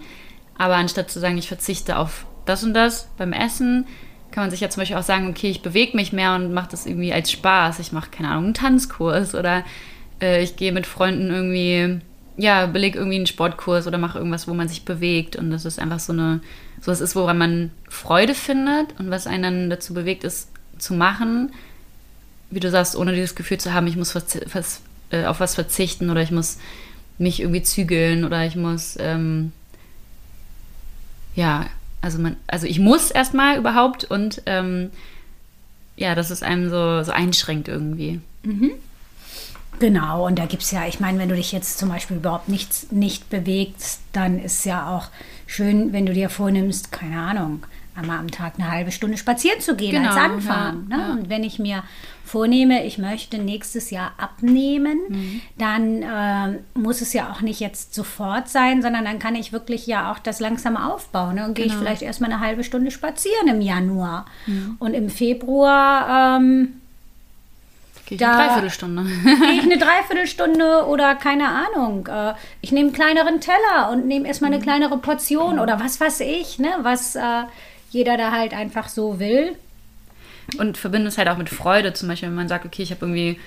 aber 0.56 0.76
anstatt 0.76 1.10
zu 1.10 1.18
sagen, 1.18 1.38
ich 1.38 1.48
verzichte 1.48 1.98
auf 1.98 2.26
das 2.44 2.62
und 2.62 2.74
das 2.74 3.08
beim 3.16 3.32
Essen, 3.32 3.86
kann 4.30 4.44
man 4.44 4.50
sich 4.50 4.60
ja 4.60 4.68
zum 4.68 4.80
Beispiel 4.80 4.96
auch 4.96 5.02
sagen, 5.04 5.28
okay, 5.28 5.48
ich 5.48 5.62
bewege 5.62 5.96
mich 5.96 6.12
mehr 6.12 6.34
und 6.34 6.52
mache 6.52 6.70
das 6.70 6.86
irgendwie 6.86 7.12
als 7.12 7.30
Spaß. 7.30 7.78
Ich 7.78 7.92
mache, 7.92 8.10
keine 8.10 8.30
Ahnung, 8.30 8.46
einen 8.46 8.54
Tanzkurs 8.54 9.34
oder 9.34 9.64
äh, 10.24 10.42
ich 10.42 10.56
gehe 10.56 10.72
mit 10.72 10.86
Freunden 10.86 11.30
irgendwie, 11.30 12.00
ja, 12.36 12.66
belege 12.66 12.98
irgendwie 12.98 13.16
einen 13.16 13.26
Sportkurs 13.26 13.86
oder 13.86 13.98
mache 13.98 14.18
irgendwas, 14.18 14.48
wo 14.48 14.54
man 14.54 14.68
sich 14.68 14.84
bewegt. 14.84 15.36
Und 15.36 15.50
das 15.50 15.64
ist 15.64 15.78
einfach 15.78 16.00
so 16.00 16.12
eine, 16.12 16.40
so 16.80 16.90
es 16.90 17.00
ist, 17.00 17.14
woran 17.14 17.38
man 17.38 17.70
Freude 17.88 18.34
findet 18.34 18.98
und 18.98 19.10
was 19.10 19.26
einen 19.26 19.42
dann 19.42 19.70
dazu 19.70 19.94
bewegt, 19.94 20.24
ist 20.24 20.48
zu 20.78 20.94
machen, 20.94 21.52
wie 22.50 22.60
du 22.60 22.70
sagst, 22.70 22.96
ohne 22.96 23.12
dieses 23.12 23.34
Gefühl 23.34 23.58
zu 23.58 23.72
haben, 23.72 23.86
ich 23.86 23.96
muss 23.96 24.14
was, 24.14 24.38
was, 24.52 24.80
äh, 25.10 25.24
auf 25.26 25.40
was 25.40 25.54
verzichten 25.54 26.10
oder 26.10 26.22
ich 26.22 26.30
muss 26.30 26.58
mich 27.18 27.40
irgendwie 27.40 27.62
zügeln 27.62 28.24
oder 28.24 28.44
ich 28.44 28.56
muss 28.56 28.96
ähm, 28.98 29.52
ja, 31.34 31.66
also 32.00 32.18
man, 32.18 32.36
also 32.46 32.66
ich 32.66 32.78
muss 32.78 33.10
erstmal 33.10 33.58
überhaupt 33.58 34.04
und 34.04 34.42
ähm, 34.46 34.90
ja, 35.96 36.14
dass 36.14 36.30
es 36.30 36.42
einem 36.42 36.68
so, 36.70 37.02
so 37.02 37.12
einschränkt 37.12 37.68
irgendwie. 37.68 38.20
Mhm. 38.42 38.72
Genau, 39.78 40.26
und 40.26 40.38
da 40.38 40.46
gibt 40.46 40.62
es 40.62 40.70
ja, 40.70 40.86
ich 40.86 41.00
meine, 41.00 41.18
wenn 41.18 41.28
du 41.28 41.34
dich 41.34 41.52
jetzt 41.52 41.78
zum 41.78 41.88
Beispiel 41.88 42.18
überhaupt 42.18 42.48
nichts 42.48 42.90
nicht 42.90 43.28
bewegst, 43.30 44.00
dann 44.12 44.38
ist 44.38 44.64
ja 44.64 44.94
auch 44.96 45.08
schön, 45.46 45.92
wenn 45.92 46.06
du 46.06 46.12
dir 46.12 46.30
vornimmst, 46.30 46.92
keine 46.92 47.20
Ahnung, 47.20 47.64
einmal 47.96 48.18
am 48.18 48.30
Tag 48.30 48.54
eine 48.58 48.70
halbe 48.70 48.90
Stunde 48.90 49.16
spazieren 49.16 49.60
zu 49.60 49.76
gehen 49.76 49.92
genau, 49.92 50.08
als 50.08 50.16
Anfang. 50.16 50.86
Ja, 50.90 50.96
ne? 50.96 51.02
ja. 51.02 51.12
Und 51.12 51.28
wenn 51.28 51.44
ich 51.44 51.58
mir 51.58 51.84
vornehme, 52.24 52.84
ich 52.84 52.98
möchte 52.98 53.38
nächstes 53.38 53.90
Jahr 53.90 54.12
abnehmen, 54.16 54.98
mhm. 55.08 55.40
dann 55.58 56.02
äh, 56.02 56.58
muss 56.78 57.00
es 57.00 57.12
ja 57.12 57.30
auch 57.30 57.40
nicht 57.40 57.60
jetzt 57.60 57.94
sofort 57.94 58.48
sein, 58.48 58.82
sondern 58.82 59.04
dann 59.04 59.18
kann 59.18 59.36
ich 59.36 59.52
wirklich 59.52 59.86
ja 59.86 60.10
auch 60.10 60.18
das 60.18 60.40
langsam 60.40 60.76
aufbauen. 60.76 61.36
Ne? 61.36 61.46
Und 61.46 61.54
genau. 61.54 61.66
gehe 61.66 61.66
ich 61.66 61.74
vielleicht 61.74 62.02
erstmal 62.02 62.32
eine 62.32 62.40
halbe 62.40 62.64
Stunde 62.64 62.90
spazieren 62.90 63.48
im 63.48 63.60
Januar. 63.60 64.26
Mhm. 64.46 64.76
Und 64.78 64.94
im 64.94 65.10
Februar 65.10 66.38
ähm, 66.38 66.80
Gehe 68.06 68.16
ich 68.16 68.20
da 68.20 68.32
eine 68.32 68.46
Dreiviertelstunde. 68.46 69.02
Gehe 69.02 69.52
ich 69.52 69.62
eine 69.62 69.78
Dreiviertelstunde 69.78 70.86
oder 70.86 71.14
keine 71.14 71.48
Ahnung. 71.48 72.06
Äh, 72.06 72.34
ich 72.60 72.72
nehme 72.72 72.88
einen 72.88 72.94
kleineren 72.94 73.40
Teller 73.40 73.90
und 73.90 74.06
nehme 74.06 74.26
erstmal 74.28 74.50
eine 74.50 74.58
mhm. 74.58 74.64
kleinere 74.64 74.98
Portion 74.98 75.58
oder 75.58 75.80
was 75.80 76.00
weiß 76.00 76.20
ich, 76.20 76.58
ne? 76.58 76.70
was 76.82 77.16
äh, 77.16 77.44
jeder 77.90 78.16
da 78.16 78.30
halt 78.30 78.52
einfach 78.52 78.88
so 78.88 79.18
will. 79.18 79.56
Und 80.58 80.76
verbinde 80.76 81.08
es 81.08 81.16
halt 81.16 81.28
auch 81.28 81.38
mit 81.38 81.48
Freude. 81.48 81.94
Zum 81.94 82.08
Beispiel, 82.08 82.28
wenn 82.28 82.36
man 82.36 82.48
sagt, 82.48 82.66
okay, 82.66 82.82
ich 82.82 82.90
habe 82.90 83.06
irgendwie 83.06 83.38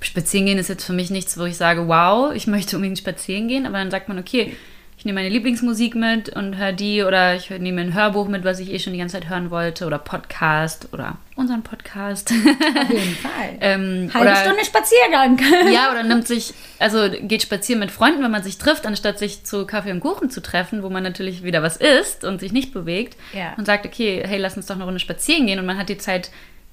spazieren 0.00 0.46
gehen 0.46 0.58
ist 0.58 0.68
jetzt 0.68 0.84
für 0.84 0.92
mich 0.92 1.10
nichts, 1.10 1.38
wo 1.38 1.44
ich 1.44 1.56
sage, 1.56 1.88
wow, 1.88 2.32
ich 2.32 2.46
möchte 2.46 2.76
unbedingt 2.76 2.98
spazieren 2.98 3.48
gehen, 3.48 3.66
aber 3.66 3.78
dann 3.78 3.90
sagt 3.90 4.08
man, 4.08 4.18
okay, 4.18 4.56
ich 4.98 5.04
nehme 5.04 5.20
meine 5.20 5.32
Lieblingsmusik 5.32 5.94
mit 5.94 6.28
und 6.28 6.56
höre 6.56 6.72
die 6.72 7.04
oder 7.04 7.36
ich 7.36 7.50
nehme 7.50 7.80
ein 7.80 7.94
Hörbuch 7.94 8.26
mit, 8.26 8.42
was 8.42 8.58
ich 8.58 8.72
eh 8.72 8.80
schon 8.80 8.92
die 8.92 8.98
ganze 8.98 9.12
Zeit 9.12 9.28
hören 9.28 9.52
wollte 9.52 9.86
oder 9.86 9.96
Podcast 9.96 10.88
oder 10.92 11.18
unseren 11.36 11.62
Podcast. 11.62 12.32
Auf 12.32 12.90
jeden 12.90 13.14
Fall. 13.22 13.58
ähm, 13.60 14.10
Halbe 14.12 14.26
oder, 14.26 14.36
Stunde 14.36 14.64
Spaziergang. 14.64 15.38
ja, 15.72 15.92
oder 15.92 16.02
nimmt 16.02 16.26
sich, 16.26 16.52
also 16.80 17.08
geht 17.22 17.42
spazieren 17.42 17.78
mit 17.78 17.92
Freunden, 17.92 18.24
wenn 18.24 18.32
man 18.32 18.42
sich 18.42 18.58
trifft, 18.58 18.86
anstatt 18.86 19.20
sich 19.20 19.44
zu 19.44 19.66
Kaffee 19.66 19.92
und 19.92 20.00
Kuchen 20.00 20.30
zu 20.30 20.42
treffen, 20.42 20.82
wo 20.82 20.90
man 20.90 21.04
natürlich 21.04 21.44
wieder 21.44 21.62
was 21.62 21.76
isst 21.76 22.24
und 22.24 22.40
sich 22.40 22.50
nicht 22.50 22.74
bewegt 22.74 23.16
ja. 23.32 23.54
und 23.56 23.66
sagt, 23.66 23.86
okay, 23.86 24.24
hey, 24.26 24.38
lass 24.38 24.56
uns 24.56 24.66
doch 24.66 24.74
eine 24.74 24.84
Runde 24.84 24.98
spazieren 24.98 25.46
gehen 25.46 25.60
und 25.60 25.66
man 25.66 25.78
hat 25.78 25.90
die 25.90 25.98
Zeit 25.98 26.32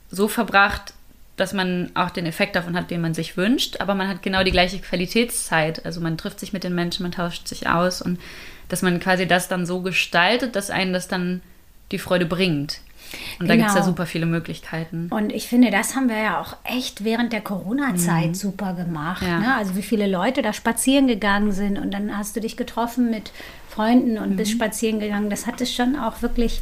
so 0.10 0.28
verbracht, 0.28 0.96
dass 1.38 1.54
man 1.54 1.92
auch 1.96 2.10
den 2.10 2.26
Effekt 2.26 2.56
davon 2.56 2.76
hat, 2.78 2.92
den 2.92 3.02
man 3.02 3.14
sich 3.14 3.36
wünscht, 3.36 3.82
aber 3.82 3.94
man 3.96 4.08
hat 4.08 4.22
genau 4.22 4.44
die 4.44 4.52
gleiche 4.52 4.80
Qualitätszeit. 4.80 5.86
Also 5.86 6.00
man 6.00 6.18
trifft 6.18 6.40
sich 6.40 6.54
mit 6.54 6.64
den 6.64 6.76
Menschen, 6.76 7.04
man 7.04 7.12
tauscht 7.12 7.48
sich 7.48 7.68
aus 7.68 8.02
und 8.02 8.20
dass 8.70 8.82
man 8.82 9.00
quasi 9.00 9.28
das 9.28 9.48
dann 9.48 9.66
so 9.66 9.82
gestaltet, 9.82 10.56
dass 10.56 10.70
einen 10.70 10.94
das 10.94 11.08
dann 11.08 11.42
die 11.92 12.00
Freude 12.00 12.26
bringt. 12.26 12.80
Und 13.40 13.50
da 13.50 13.56
gibt 13.56 13.70
es 13.70 13.76
ja 13.76 13.84
super 13.84 14.06
viele 14.06 14.26
Möglichkeiten. 14.26 15.10
Und 15.12 15.32
ich 15.32 15.48
finde, 15.48 15.70
das 15.70 15.96
haben 15.96 16.10
wir 16.10 16.18
ja 16.18 16.42
auch 16.42 16.56
echt 16.64 17.04
während 17.04 17.34
der 17.34 17.42
Corona-Zeit 17.42 18.30
mhm. 18.30 18.36
super 18.36 18.74
gemacht. 18.74 19.22
Ja. 19.22 19.40
Ne? 19.40 19.56
Also 19.56 19.76
wie 19.76 19.84
viele 19.84 20.08
Leute 20.08 20.42
da 20.42 20.54
spazieren 20.54 21.08
gegangen 21.08 21.52
sind 21.52 21.78
und 21.78 21.92
dann 21.94 22.18
hast 22.18 22.36
du 22.36 22.40
dich 22.40 22.58
getroffen 22.58 23.12
mit 23.12 23.32
Freunden 23.70 24.18
und 24.18 24.32
mhm. 24.32 24.38
bist 24.38 24.52
spazieren 24.52 25.00
gegangen. 25.00 25.30
Das 25.30 25.46
hatte 25.46 25.66
schon 25.66 25.96
auch 25.96 26.22
wirklich 26.22 26.62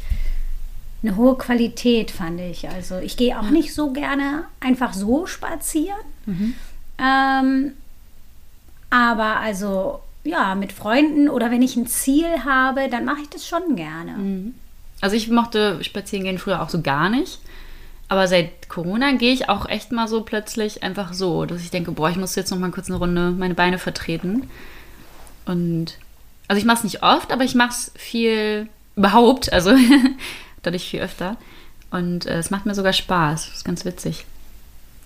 eine 1.04 1.16
hohe 1.16 1.36
Qualität, 1.36 2.10
fand 2.10 2.40
ich. 2.40 2.68
Also 2.68 2.98
ich 2.98 3.16
gehe 3.16 3.38
auch 3.38 3.50
nicht 3.50 3.74
so 3.74 3.90
gerne 3.90 4.44
einfach 4.60 4.94
so 4.94 5.26
spazieren. 5.26 5.98
Mhm. 6.26 6.54
Ähm, 6.98 7.72
aber 8.90 9.36
also 9.40 10.00
ja, 10.24 10.54
mit 10.54 10.72
Freunden 10.72 11.28
oder 11.28 11.50
wenn 11.50 11.62
ich 11.62 11.76
ein 11.76 11.86
Ziel 11.86 12.44
habe, 12.44 12.88
dann 12.88 13.04
mache 13.04 13.20
ich 13.22 13.28
das 13.28 13.46
schon 13.46 13.76
gerne. 13.76 14.12
Mhm. 14.12 14.54
Also 15.00 15.16
ich 15.16 15.28
mochte 15.28 15.84
spazieren 15.84 16.24
gehen 16.24 16.38
früher 16.38 16.62
auch 16.62 16.70
so 16.70 16.80
gar 16.80 17.10
nicht. 17.10 17.40
Aber 18.08 18.26
seit 18.28 18.68
Corona 18.68 19.12
gehe 19.12 19.32
ich 19.32 19.48
auch 19.48 19.66
echt 19.68 19.92
mal 19.92 20.08
so 20.08 20.22
plötzlich 20.22 20.82
einfach 20.82 21.12
so, 21.12 21.44
dass 21.46 21.62
ich 21.62 21.70
denke, 21.70 21.92
boah, 21.92 22.10
ich 22.10 22.16
muss 22.16 22.34
jetzt 22.36 22.50
noch 22.50 22.58
mal 22.58 22.70
kurz 22.70 22.88
eine 22.88 22.98
Runde 22.98 23.30
meine 23.30 23.54
Beine 23.54 23.78
vertreten. 23.78 24.48
Und 25.46 25.98
also 26.48 26.58
ich 26.58 26.64
mache 26.64 26.78
es 26.78 26.84
nicht 26.84 27.02
oft, 27.02 27.32
aber 27.32 27.44
ich 27.44 27.54
mache 27.54 27.70
es 27.70 27.92
viel 27.96 28.68
überhaupt, 28.96 29.52
also 29.52 29.74
dadurch 30.66 30.88
viel 30.88 31.00
öfter. 31.00 31.36
Und 31.90 32.26
äh, 32.26 32.38
es 32.38 32.50
macht 32.50 32.66
mir 32.66 32.74
sogar 32.74 32.92
Spaß. 32.92 33.46
Das 33.46 33.56
ist 33.56 33.64
ganz 33.64 33.84
witzig. 33.84 34.24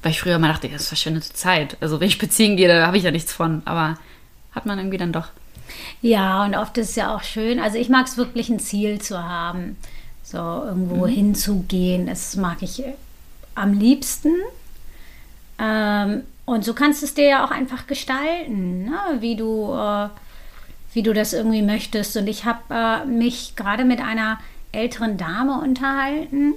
Weil 0.02 0.12
ich 0.12 0.20
früher 0.20 0.36
immer 0.36 0.48
dachte, 0.48 0.68
das 0.68 0.82
ist 0.82 0.88
verschwendete 0.88 1.32
Zeit. 1.32 1.76
Also 1.80 2.00
wenn 2.00 2.08
ich 2.08 2.14
spazieren 2.14 2.56
gehe, 2.56 2.68
da 2.68 2.86
habe 2.86 2.96
ich 2.96 3.04
ja 3.04 3.10
nichts 3.10 3.32
von. 3.32 3.62
Aber 3.64 3.98
hat 4.52 4.66
man 4.66 4.78
irgendwie 4.78 4.98
dann 4.98 5.12
doch. 5.12 5.28
Ja, 6.00 6.44
und 6.44 6.54
oft 6.54 6.78
ist 6.78 6.90
es 6.90 6.96
ja 6.96 7.14
auch 7.14 7.22
schön. 7.22 7.60
Also 7.60 7.78
ich 7.78 7.88
mag 7.88 8.06
es 8.06 8.16
wirklich, 8.16 8.48
ein 8.48 8.60
Ziel 8.60 9.00
zu 9.00 9.22
haben. 9.22 9.76
So 10.22 10.38
irgendwo 10.38 11.06
mhm. 11.06 11.10
hinzugehen. 11.10 12.06
Das 12.06 12.36
mag 12.36 12.62
ich 12.62 12.84
äh, 12.84 12.94
am 13.54 13.72
liebsten. 13.72 14.34
Ähm, 15.58 16.22
und 16.44 16.64
so 16.64 16.72
kannst 16.72 17.02
du 17.02 17.06
es 17.06 17.14
dir 17.14 17.28
ja 17.28 17.44
auch 17.44 17.50
einfach 17.50 17.86
gestalten, 17.86 18.84
ne? 18.84 18.98
wie 19.20 19.36
du 19.36 19.74
äh, 19.74 20.08
wie 20.92 21.02
du 21.02 21.12
das 21.12 21.32
irgendwie 21.32 21.62
möchtest. 21.62 22.16
Und 22.16 22.26
ich 22.26 22.44
habe 22.44 22.62
äh, 22.70 23.06
mich 23.06 23.54
gerade 23.56 23.84
mit 23.84 24.00
einer 24.00 24.38
älteren 24.72 25.16
Dame 25.16 25.60
unterhalten, 25.60 26.54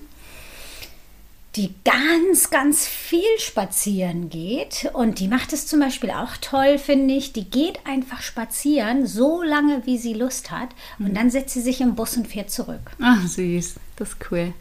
die 1.55 1.73
ganz, 1.83 2.49
ganz 2.49 2.87
viel 2.87 3.37
spazieren 3.37 4.29
geht. 4.29 4.89
Und 4.93 5.19
die 5.19 5.27
macht 5.27 5.51
es 5.51 5.67
zum 5.67 5.81
Beispiel 5.81 6.11
auch 6.11 6.37
toll, 6.37 6.77
finde 6.77 7.13
ich. 7.13 7.33
Die 7.33 7.49
geht 7.49 7.85
einfach 7.85 8.21
spazieren, 8.21 9.05
so 9.05 9.43
lange, 9.43 9.85
wie 9.85 9.97
sie 9.97 10.13
Lust 10.13 10.51
hat. 10.51 10.69
Und 10.97 11.09
mhm. 11.09 11.13
dann 11.13 11.29
setzt 11.29 11.53
sie 11.53 11.61
sich 11.61 11.81
im 11.81 11.95
Bus 11.95 12.15
und 12.15 12.27
fährt 12.27 12.51
zurück. 12.51 12.91
Ach, 13.01 13.21
süß. 13.25 13.75
Das 13.97 14.09
ist 14.09 14.31
cool. 14.31 14.53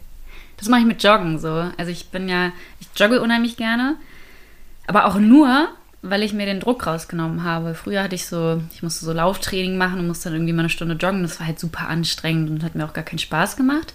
Das 0.57 0.67
mache 0.67 0.81
ich 0.81 0.87
mit 0.87 1.01
Joggen 1.01 1.39
so. 1.39 1.71
Also 1.77 1.91
ich 1.91 2.09
bin 2.09 2.27
ja, 2.27 2.51
ich 2.79 2.87
jogge 2.95 3.21
unheimlich 3.21 3.57
gerne. 3.57 3.95
Aber 4.85 5.05
auch 5.05 5.15
nur, 5.15 5.69
weil 6.01 6.23
ich 6.23 6.33
mir 6.33 6.45
den 6.45 6.59
Druck 6.59 6.87
rausgenommen 6.87 7.43
habe. 7.43 7.75
Früher 7.75 8.03
hatte 8.03 8.15
ich 8.15 8.25
so, 8.25 8.61
ich 8.73 8.81
musste 8.81 9.05
so 9.05 9.13
Lauftraining 9.13 9.77
machen 9.77 9.99
und 9.99 10.07
musste 10.07 10.29
dann 10.29 10.37
irgendwie 10.37 10.53
mal 10.53 10.61
eine 10.61 10.69
Stunde 10.69 10.95
joggen. 10.95 11.21
Das 11.21 11.39
war 11.39 11.47
halt 11.47 11.59
super 11.59 11.87
anstrengend 11.87 12.49
und 12.49 12.63
hat 12.63 12.75
mir 12.75 12.85
auch 12.85 12.93
gar 12.93 13.03
keinen 13.03 13.19
Spaß 13.19 13.55
gemacht. 13.55 13.93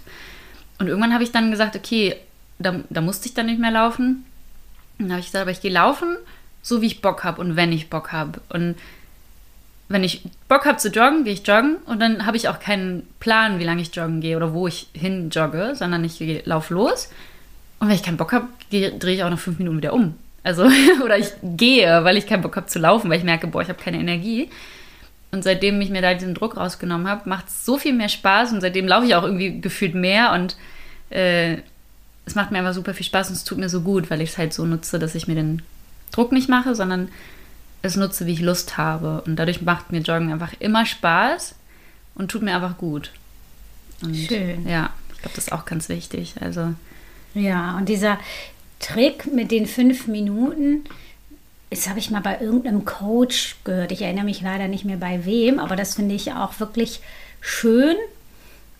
Und 0.79 0.87
irgendwann 0.87 1.13
habe 1.13 1.23
ich 1.23 1.31
dann 1.31 1.51
gesagt, 1.51 1.75
okay, 1.75 2.15
da, 2.59 2.79
da 2.89 3.01
musste 3.01 3.27
ich 3.27 3.33
dann 3.33 3.47
nicht 3.47 3.59
mehr 3.59 3.71
laufen. 3.71 4.25
Und 4.97 5.05
dann 5.05 5.11
habe 5.11 5.19
ich 5.19 5.27
gesagt, 5.27 5.41
aber 5.41 5.51
ich 5.51 5.61
gehe 5.61 5.71
laufen, 5.71 6.15
so 6.61 6.81
wie 6.81 6.87
ich 6.87 7.01
Bock 7.01 7.23
habe 7.23 7.41
und 7.41 7.55
wenn 7.55 7.71
ich 7.71 7.89
Bock 7.89 8.11
habe. 8.11 8.39
Und 8.49 8.75
wenn 9.89 10.03
ich 10.03 10.23
Bock 10.47 10.65
habe 10.65 10.77
zu 10.77 10.89
joggen, 10.89 11.23
gehe 11.23 11.33
ich 11.33 11.47
joggen 11.47 11.77
und 11.85 11.99
dann 11.99 12.25
habe 12.25 12.37
ich 12.37 12.47
auch 12.47 12.59
keinen 12.59 13.07
Plan, 13.19 13.59
wie 13.59 13.63
lange 13.63 13.81
ich 13.81 13.95
joggen 13.95 14.21
gehe 14.21 14.37
oder 14.37 14.53
wo 14.53 14.67
ich 14.67 14.87
hin 14.93 15.29
jogge, 15.29 15.75
sondern 15.75 16.03
ich 16.03 16.45
laufe 16.45 16.73
los. 16.73 17.09
Und 17.79 17.87
wenn 17.87 17.95
ich 17.95 18.03
keinen 18.03 18.17
Bock 18.17 18.33
habe, 18.33 18.47
drehe 18.69 19.13
ich 19.13 19.23
auch 19.23 19.29
nach 19.29 19.39
fünf 19.39 19.59
Minuten 19.59 19.77
wieder 19.77 19.93
um. 19.93 20.15
Also, 20.43 20.69
oder 21.03 21.17
ich 21.17 21.31
gehe, 21.43 22.03
weil 22.03 22.17
ich 22.17 22.27
keinen 22.27 22.41
Bock 22.41 22.55
habe 22.55 22.67
zu 22.67 22.79
laufen, 22.79 23.09
weil 23.09 23.17
ich 23.17 23.23
merke, 23.23 23.47
boah, 23.47 23.61
ich 23.61 23.69
habe 23.69 23.81
keine 23.81 23.99
Energie. 23.99 24.49
Und 25.31 25.43
seitdem 25.43 25.81
ich 25.81 25.89
mir 25.89 26.01
da 26.01 26.13
diesen 26.13 26.33
Druck 26.33 26.55
rausgenommen 26.57 27.07
habe, 27.07 27.27
macht 27.27 27.47
es 27.47 27.65
so 27.65 27.77
viel 27.77 27.93
mehr 27.93 28.09
Spaß 28.09 28.53
und 28.53 28.61
seitdem 28.61 28.87
laufe 28.87 29.05
ich 29.05 29.15
auch 29.15 29.23
irgendwie 29.23 29.59
gefühlt 29.59 29.93
mehr 29.93 30.31
und 30.31 30.55
äh, 31.09 31.57
es 32.25 32.35
macht 32.35 32.51
mir 32.51 32.59
einfach 32.59 32.73
super 32.73 32.93
viel 32.93 33.05
Spaß 33.05 33.29
und 33.29 33.35
es 33.35 33.43
tut 33.43 33.57
mir 33.57 33.69
so 33.69 33.81
gut, 33.81 34.09
weil 34.09 34.21
ich 34.21 34.31
es 34.31 34.37
halt 34.37 34.53
so 34.53 34.65
nutze, 34.65 34.99
dass 34.99 35.15
ich 35.15 35.27
mir 35.27 35.35
den 35.35 35.61
Druck 36.11 36.31
nicht 36.31 36.49
mache, 36.49 36.75
sondern 36.75 37.09
es 37.81 37.95
nutze, 37.95 38.25
wie 38.25 38.33
ich 38.33 38.41
Lust 38.41 38.77
habe. 38.77 39.21
Und 39.25 39.37
dadurch 39.37 39.61
macht 39.61 39.91
mir 39.91 39.99
Joggen 39.99 40.31
einfach 40.31 40.53
immer 40.59 40.85
Spaß 40.85 41.55
und 42.15 42.29
tut 42.29 42.41
mir 42.41 42.55
einfach 42.55 42.77
gut. 42.77 43.11
Und 44.01 44.15
Schön. 44.15 44.67
Ja, 44.67 44.91
ich 45.13 45.21
glaube, 45.21 45.35
das 45.35 45.45
ist 45.45 45.51
auch 45.51 45.65
ganz 45.65 45.89
wichtig. 45.89 46.35
Also. 46.41 46.73
Ja, 47.33 47.77
und 47.77 47.87
dieser, 47.89 48.19
Trick 48.79 49.31
mit 49.31 49.51
den 49.51 49.65
fünf 49.65 50.07
Minuten, 50.07 50.83
das 51.69 51.89
habe 51.89 51.99
ich 51.99 52.11
mal 52.11 52.21
bei 52.21 52.39
irgendeinem 52.39 52.85
Coach 52.85 53.57
gehört. 53.63 53.91
Ich 53.91 54.01
erinnere 54.01 54.25
mich 54.25 54.41
leider 54.41 54.67
nicht 54.67 54.85
mehr 54.85 54.97
bei 54.97 55.25
wem, 55.25 55.59
aber 55.59 55.75
das 55.75 55.95
finde 55.95 56.15
ich 56.15 56.31
auch 56.31 56.59
wirklich 56.59 57.01
schön, 57.41 57.95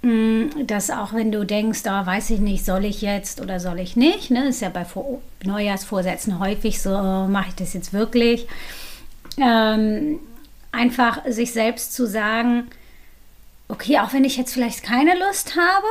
mm, 0.03 0.65
dass 0.65 0.89
auch 0.89 1.13
wenn 1.13 1.31
du 1.31 1.45
denkst, 1.45 1.83
da 1.83 2.03
oh, 2.03 2.05
weiß 2.05 2.29
ich 2.29 2.39
nicht, 2.39 2.63
soll 2.63 2.85
ich 2.85 3.01
jetzt 3.01 3.41
oder 3.41 3.59
soll 3.59 3.79
ich 3.79 3.95
nicht, 3.95 4.31
ne? 4.31 4.47
ist 4.47 4.61
ja 4.61 4.69
bei 4.69 4.85
Neujahrsvorsätzen 5.43 6.39
häufig 6.39 6.81
so, 6.81 6.91
oh, 6.91 7.27
mache 7.27 7.49
ich 7.49 7.55
das 7.55 7.73
jetzt 7.73 7.91
wirklich, 7.91 8.47
ähm, 9.37 10.19
einfach 10.71 11.25
sich 11.27 11.51
selbst 11.51 11.93
zu 11.93 12.07
sagen, 12.07 12.67
okay, 13.67 13.99
auch 13.99 14.13
wenn 14.13 14.23
ich 14.23 14.37
jetzt 14.37 14.53
vielleicht 14.53 14.83
keine 14.83 15.17
Lust 15.17 15.55
habe, 15.55 15.87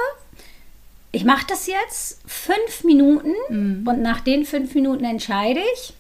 ich 1.16 1.24
mache 1.24 1.46
das 1.48 1.66
jetzt 1.66 2.20
fünf 2.26 2.84
Minuten 2.84 3.32
mhm. 3.48 3.88
und 3.88 4.02
nach 4.02 4.20
den 4.20 4.44
fünf 4.44 4.74
Minuten 4.74 5.02
entscheide 5.06 5.60
ich, 5.72 5.94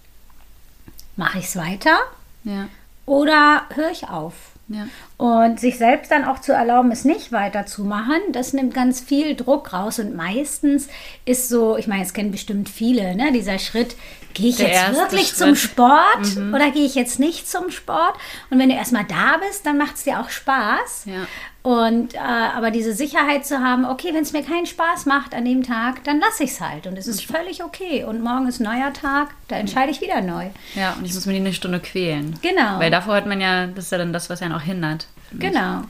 mache 1.16 1.38
ich 1.38 1.46
es 1.46 1.56
weiter 1.56 1.96
ja. 2.44 2.68
oder 3.06 3.64
höre 3.74 3.90
ich 3.90 4.10
auf. 4.10 4.34
Ja. 4.68 4.86
Und 5.18 5.58
sich 5.58 5.78
selbst 5.78 6.10
dann 6.10 6.26
auch 6.26 6.40
zu 6.40 6.52
erlauben, 6.52 6.90
es 6.90 7.06
nicht 7.06 7.32
weiterzumachen, 7.32 8.20
das 8.32 8.52
nimmt 8.52 8.74
ganz 8.74 9.00
viel 9.00 9.34
Druck 9.34 9.72
raus. 9.72 9.98
Und 9.98 10.14
meistens 10.14 10.88
ist 11.24 11.48
so, 11.48 11.78
ich 11.78 11.86
meine, 11.86 12.02
es 12.02 12.12
kennen 12.12 12.32
bestimmt 12.32 12.68
viele, 12.68 13.16
ne, 13.16 13.32
dieser 13.32 13.58
Schritt, 13.58 13.96
gehe 14.34 14.50
ich 14.50 14.56
Der 14.56 14.68
jetzt 14.68 14.94
wirklich 14.94 15.28
Schritt. 15.28 15.38
zum 15.38 15.56
Sport 15.56 16.36
mhm. 16.36 16.52
oder 16.52 16.70
gehe 16.70 16.84
ich 16.84 16.94
jetzt 16.94 17.18
nicht 17.18 17.48
zum 17.48 17.70
Sport? 17.70 18.14
Und 18.50 18.58
wenn 18.58 18.68
du 18.68 18.74
erstmal 18.74 19.04
da 19.04 19.38
bist, 19.48 19.64
dann 19.64 19.78
macht 19.78 19.96
es 19.96 20.04
dir 20.04 20.20
auch 20.20 20.28
Spaß. 20.28 21.06
Ja. 21.06 21.26
Und 21.62 22.14
äh, 22.14 22.18
aber 22.18 22.70
diese 22.70 22.92
Sicherheit 22.92 23.44
zu 23.44 23.58
haben, 23.58 23.86
okay, 23.86 24.10
wenn 24.12 24.22
es 24.22 24.32
mir 24.32 24.44
keinen 24.44 24.66
Spaß 24.66 25.06
macht 25.06 25.34
an 25.34 25.44
dem 25.44 25.62
Tag, 25.64 26.04
dann 26.04 26.20
lasse 26.20 26.44
ich 26.44 26.50
es 26.50 26.60
halt. 26.60 26.86
Und 26.86 26.96
es 26.96 27.08
ist 27.08 27.24
völlig 27.24 27.64
okay. 27.64 28.04
Und 28.04 28.22
morgen 28.22 28.46
ist 28.46 28.60
neuer 28.60 28.92
Tag, 28.92 29.30
da 29.48 29.56
entscheide 29.56 29.90
ich 29.90 30.00
wieder 30.00 30.20
neu. 30.20 30.46
Ja, 30.74 30.92
und 30.92 31.04
ich 31.04 31.14
muss 31.14 31.26
mir 31.26 31.32
die 31.32 31.40
eine 31.40 31.54
Stunde 31.54 31.80
quälen. 31.80 32.38
Genau. 32.42 32.78
Weil 32.78 32.90
davor 32.90 33.14
hat 33.14 33.26
man 33.26 33.40
ja, 33.40 33.66
das 33.66 33.86
ist 33.86 33.90
ja 33.92 33.98
dann 33.98 34.12
das, 34.12 34.30
was 34.30 34.40
ja 34.40 34.54
auch 34.54 34.60
hindert. 34.60 35.05
Genau. 35.32 35.82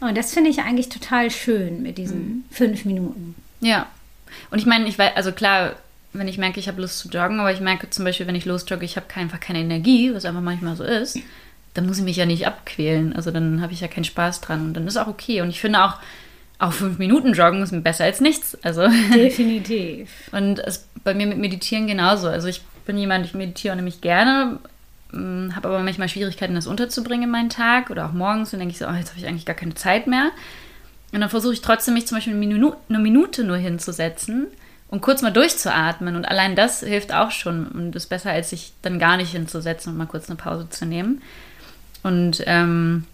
Und 0.00 0.16
das 0.16 0.32
finde 0.32 0.50
ich 0.50 0.60
eigentlich 0.60 0.88
total 0.88 1.30
schön 1.30 1.82
mit 1.82 1.98
diesen 1.98 2.18
mhm. 2.18 2.44
fünf 2.50 2.84
Minuten. 2.84 3.34
Ja. 3.60 3.86
Und 4.50 4.58
ich 4.58 4.66
meine, 4.66 4.86
ich 4.86 4.98
weiß, 4.98 5.12
also 5.16 5.32
klar, 5.32 5.76
wenn 6.12 6.28
ich 6.28 6.38
merke, 6.38 6.60
ich 6.60 6.68
habe 6.68 6.80
Lust 6.80 6.98
zu 6.98 7.08
joggen, 7.08 7.40
aber 7.40 7.52
ich 7.52 7.60
merke 7.60 7.90
zum 7.90 8.04
Beispiel, 8.04 8.26
wenn 8.26 8.34
ich 8.34 8.44
losjogge, 8.44 8.84
ich 8.84 8.96
habe 8.96 9.06
einfach 9.16 9.40
keine 9.40 9.60
Energie, 9.60 10.14
was 10.14 10.24
einfach 10.24 10.40
manchmal 10.40 10.76
so 10.76 10.84
ist 10.84 11.18
dann 11.78 11.86
muss 11.86 11.98
ich 11.98 12.04
mich 12.04 12.16
ja 12.16 12.26
nicht 12.26 12.44
abquälen. 12.44 13.14
Also 13.14 13.30
dann 13.30 13.62
habe 13.62 13.72
ich 13.72 13.80
ja 13.80 13.86
keinen 13.86 14.04
Spaß 14.04 14.40
dran 14.40 14.66
und 14.66 14.74
dann 14.74 14.88
ist 14.88 14.96
auch 14.96 15.06
okay. 15.06 15.42
Und 15.42 15.50
ich 15.50 15.60
finde 15.60 15.84
auch, 15.84 15.94
auch 16.58 16.72
fünf 16.72 16.98
Minuten 16.98 17.34
joggen 17.34 17.62
ist 17.62 17.84
besser 17.84 18.04
als 18.04 18.20
nichts. 18.20 18.58
Also 18.62 18.88
Definitiv. 19.14 20.10
und 20.32 20.58
es 20.58 20.88
bei 21.04 21.14
mir 21.14 21.28
mit 21.28 21.38
Meditieren 21.38 21.86
genauso. 21.86 22.26
Also 22.26 22.48
ich 22.48 22.62
bin 22.84 22.98
jemand, 22.98 23.26
ich 23.26 23.34
meditiere 23.34 23.76
nämlich 23.76 24.00
gerne, 24.00 24.58
habe 25.12 25.68
aber 25.68 25.80
manchmal 25.80 26.08
Schwierigkeiten, 26.08 26.54
das 26.54 26.66
unterzubringen 26.66 27.24
in 27.24 27.30
meinen 27.30 27.48
Tag 27.48 27.90
oder 27.90 28.06
auch 28.06 28.12
morgens. 28.12 28.52
Und 28.52 28.58
denke 28.58 28.72
ich 28.72 28.78
so, 28.78 28.86
oh, 28.86 28.92
jetzt 28.92 29.10
habe 29.10 29.20
ich 29.20 29.26
eigentlich 29.26 29.46
gar 29.46 29.56
keine 29.56 29.74
Zeit 29.74 30.06
mehr. 30.06 30.30
Und 31.12 31.20
dann 31.20 31.30
versuche 31.30 31.54
ich 31.54 31.62
trotzdem, 31.62 31.94
mich 31.94 32.06
zum 32.06 32.16
Beispiel 32.16 32.34
eine 32.34 32.46
Minute, 32.46 32.76
eine 32.88 32.98
Minute 32.98 33.44
nur 33.44 33.56
hinzusetzen 33.56 34.46
und 34.88 35.00
kurz 35.00 35.22
mal 35.22 35.32
durchzuatmen. 35.32 36.16
Und 36.16 36.26
allein 36.26 36.56
das 36.56 36.80
hilft 36.80 37.12
auch 37.14 37.30
schon 37.30 37.66
und 37.68 37.96
ist 37.96 38.06
besser, 38.06 38.30
als 38.30 38.50
sich 38.50 38.72
dann 38.82 38.98
gar 38.98 39.16
nicht 39.16 39.32
hinzusetzen 39.32 39.92
und 39.92 39.98
mal 39.98 40.06
kurz 40.06 40.28
eine 40.28 40.36
Pause 40.36 40.68
zu 40.68 40.84
nehmen. 40.84 41.22
Und 42.02 42.42
ähm, 42.46 43.04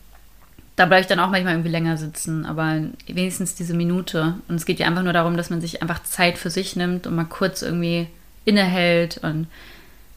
da 0.77 0.87
bleibe 0.87 1.03
ich 1.03 1.07
dann 1.07 1.21
auch 1.21 1.31
manchmal 1.31 1.55
irgendwie 1.55 1.71
länger 1.71 1.97
sitzen, 1.97 2.45
aber 2.47 2.81
wenigstens 3.07 3.55
diese 3.55 3.75
Minute. 3.75 4.35
Und 4.49 4.57
es 4.57 4.67
geht 4.67 4.81
ja 4.81 4.87
einfach 4.87 5.05
nur 5.05 5.13
darum, 5.13 5.37
dass 5.37 5.51
man 5.51 5.61
sich 5.61 5.83
einfach 5.83 6.03
Zeit 6.03 6.39
für 6.39 6.51
sich 6.51 6.75
nimmt 6.75 7.07
und 7.07 7.15
mal 7.15 7.25
kurz 7.25 7.63
irgendwie 7.63 8.09
innehält 8.45 9.19
und 9.19 9.47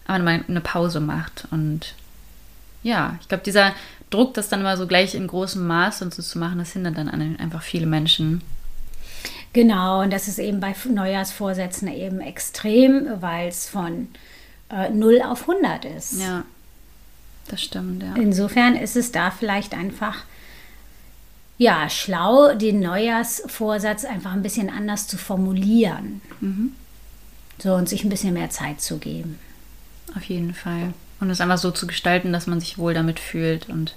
aber 0.07 0.23
mal 0.23 0.43
eine 0.47 0.61
Pause 0.61 0.99
macht. 0.99 1.47
Und 1.51 1.93
ja, 2.83 3.17
ich 3.21 3.27
glaube, 3.27 3.43
dieser 3.43 3.73
Druck, 4.09 4.33
das 4.33 4.49
dann 4.49 4.63
mal 4.63 4.77
so 4.77 4.87
gleich 4.87 5.15
in 5.15 5.27
großem 5.27 5.65
Maß 5.65 6.01
und 6.01 6.13
so 6.13 6.21
zu 6.21 6.39
machen, 6.39 6.59
das 6.59 6.73
hindert 6.73 6.97
dann 6.97 7.09
einfach 7.09 7.61
viele 7.61 7.85
Menschen. 7.85 8.41
Genau, 9.53 10.01
und 10.01 10.11
das 10.11 10.27
ist 10.27 10.39
eben 10.39 10.59
bei 10.59 10.75
Neujahrsvorsätzen 10.87 11.87
eben 11.87 12.21
extrem, 12.21 13.07
weil 13.21 13.47
es 13.49 13.67
von 13.67 14.07
äh, 14.69 14.89
0 14.89 15.21
auf 15.23 15.49
100 15.49 15.85
ist. 15.85 16.21
Ja. 16.21 16.43
Das 17.47 17.61
stimmt, 17.61 18.03
ja. 18.03 18.13
Insofern 18.15 18.75
ist 18.75 18.97
es 18.97 19.13
da 19.13 19.31
vielleicht 19.31 19.73
einfach 19.73 20.25
ja, 21.57 21.89
schlau, 21.89 22.53
den 22.53 22.81
Neujahrsvorsatz 22.81 24.05
einfach 24.05 24.33
ein 24.33 24.43
bisschen 24.43 24.69
anders 24.69 25.07
zu 25.07 25.17
formulieren. 25.17 26.21
So 27.57 27.73
und 27.73 27.89
sich 27.89 28.03
ein 28.03 28.09
bisschen 28.09 28.33
mehr 28.33 28.51
Zeit 28.51 28.79
zu 28.79 28.97
geben. 28.97 29.39
Auf 30.15 30.23
jeden 30.23 30.53
Fall. 30.53 30.93
Und 31.19 31.29
es 31.29 31.41
einfach 31.41 31.57
so 31.57 31.71
zu 31.71 31.87
gestalten, 31.87 32.31
dass 32.31 32.47
man 32.47 32.59
sich 32.59 32.77
wohl 32.77 32.93
damit 32.93 33.19
fühlt 33.19 33.69
und 33.69 33.95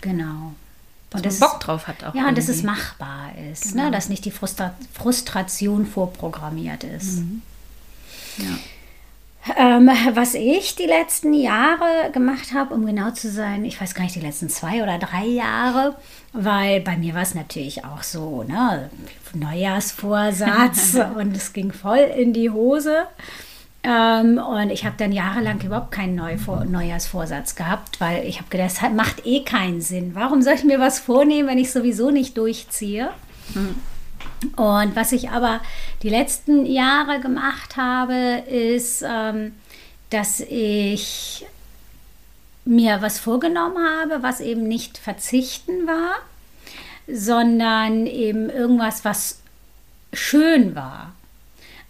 Genau. 0.00 0.54
dass 1.10 1.18
Und 1.20 1.26
das 1.26 1.38
man 1.40 1.48
Bock 1.50 1.58
ist- 1.60 1.66
drauf 1.66 1.86
hat 1.86 2.04
auch. 2.04 2.14
Ja, 2.14 2.28
und 2.28 2.36
dass 2.38 2.48
irgendwie. 2.48 2.60
es 2.60 2.62
machbar 2.64 3.30
ist, 3.50 3.72
Genau. 3.72 3.84
ne? 3.84 3.90
dass 3.90 4.08
nicht 4.08 4.24
die 4.24 4.30
Frustra 4.30 4.74
Frustration 4.92 5.86
vorprogrammiert 5.86 6.84
ist. 6.84 7.18
Mhm. 7.20 7.42
Ja. 8.38 8.58
Ähm, 9.56 9.90
was 10.14 10.34
ich 10.34 10.76
die 10.76 10.86
letzten 10.86 11.34
Jahre 11.34 12.10
gemacht 12.12 12.54
habe, 12.54 12.74
um 12.74 12.86
genau 12.86 13.10
zu 13.10 13.28
sein, 13.30 13.64
ich 13.64 13.80
weiß 13.80 13.94
gar 13.94 14.04
nicht, 14.04 14.14
die 14.14 14.20
letzten 14.20 14.48
zwei 14.48 14.84
oder 14.84 14.98
drei 14.98 15.24
Jahre, 15.26 15.96
weil 16.32 16.80
bei 16.80 16.96
mir 16.96 17.14
war 17.14 17.22
es 17.22 17.34
natürlich 17.34 17.84
auch 17.84 18.04
so, 18.04 18.44
ne? 18.44 18.88
Neujahrsvorsatz 19.34 20.94
und 21.16 21.36
es 21.36 21.52
ging 21.52 21.72
voll 21.72 21.98
in 22.16 22.32
die 22.32 22.50
Hose. 22.50 23.04
Ähm, 23.84 24.38
und 24.38 24.70
ich 24.70 24.84
habe 24.84 24.94
dann 24.96 25.10
jahrelang 25.10 25.60
überhaupt 25.60 25.90
keinen 25.90 26.14
Neuvor 26.14 26.64
Neujahrsvorsatz 26.64 27.56
gehabt, 27.56 28.00
weil 28.00 28.24
ich 28.26 28.38
habe 28.38 28.48
gedacht, 28.48 28.76
das 28.80 28.92
macht 28.92 29.26
eh 29.26 29.42
keinen 29.42 29.80
Sinn. 29.80 30.14
Warum 30.14 30.42
soll 30.42 30.54
ich 30.54 30.64
mir 30.64 30.78
was 30.78 31.00
vornehmen, 31.00 31.48
wenn 31.48 31.58
ich 31.58 31.72
sowieso 31.72 32.10
nicht 32.10 32.36
durchziehe? 32.36 33.10
Und 34.56 34.96
was 34.96 35.12
ich 35.12 35.30
aber 35.30 35.60
die 36.02 36.10
letzten 36.10 36.64
Jahre 36.64 37.20
gemacht 37.20 37.76
habe, 37.76 38.44
ist, 38.48 39.04
ähm, 39.06 39.52
dass 40.10 40.40
ich 40.40 41.44
mir 42.64 43.02
was 43.02 43.18
vorgenommen 43.18 43.78
habe, 43.78 44.22
was 44.22 44.40
eben 44.40 44.68
nicht 44.68 44.98
verzichten 44.98 45.86
war, 45.86 46.14
sondern 47.08 48.06
eben 48.06 48.48
irgendwas, 48.48 49.04
was 49.04 49.40
schön 50.12 50.76
war. 50.76 51.12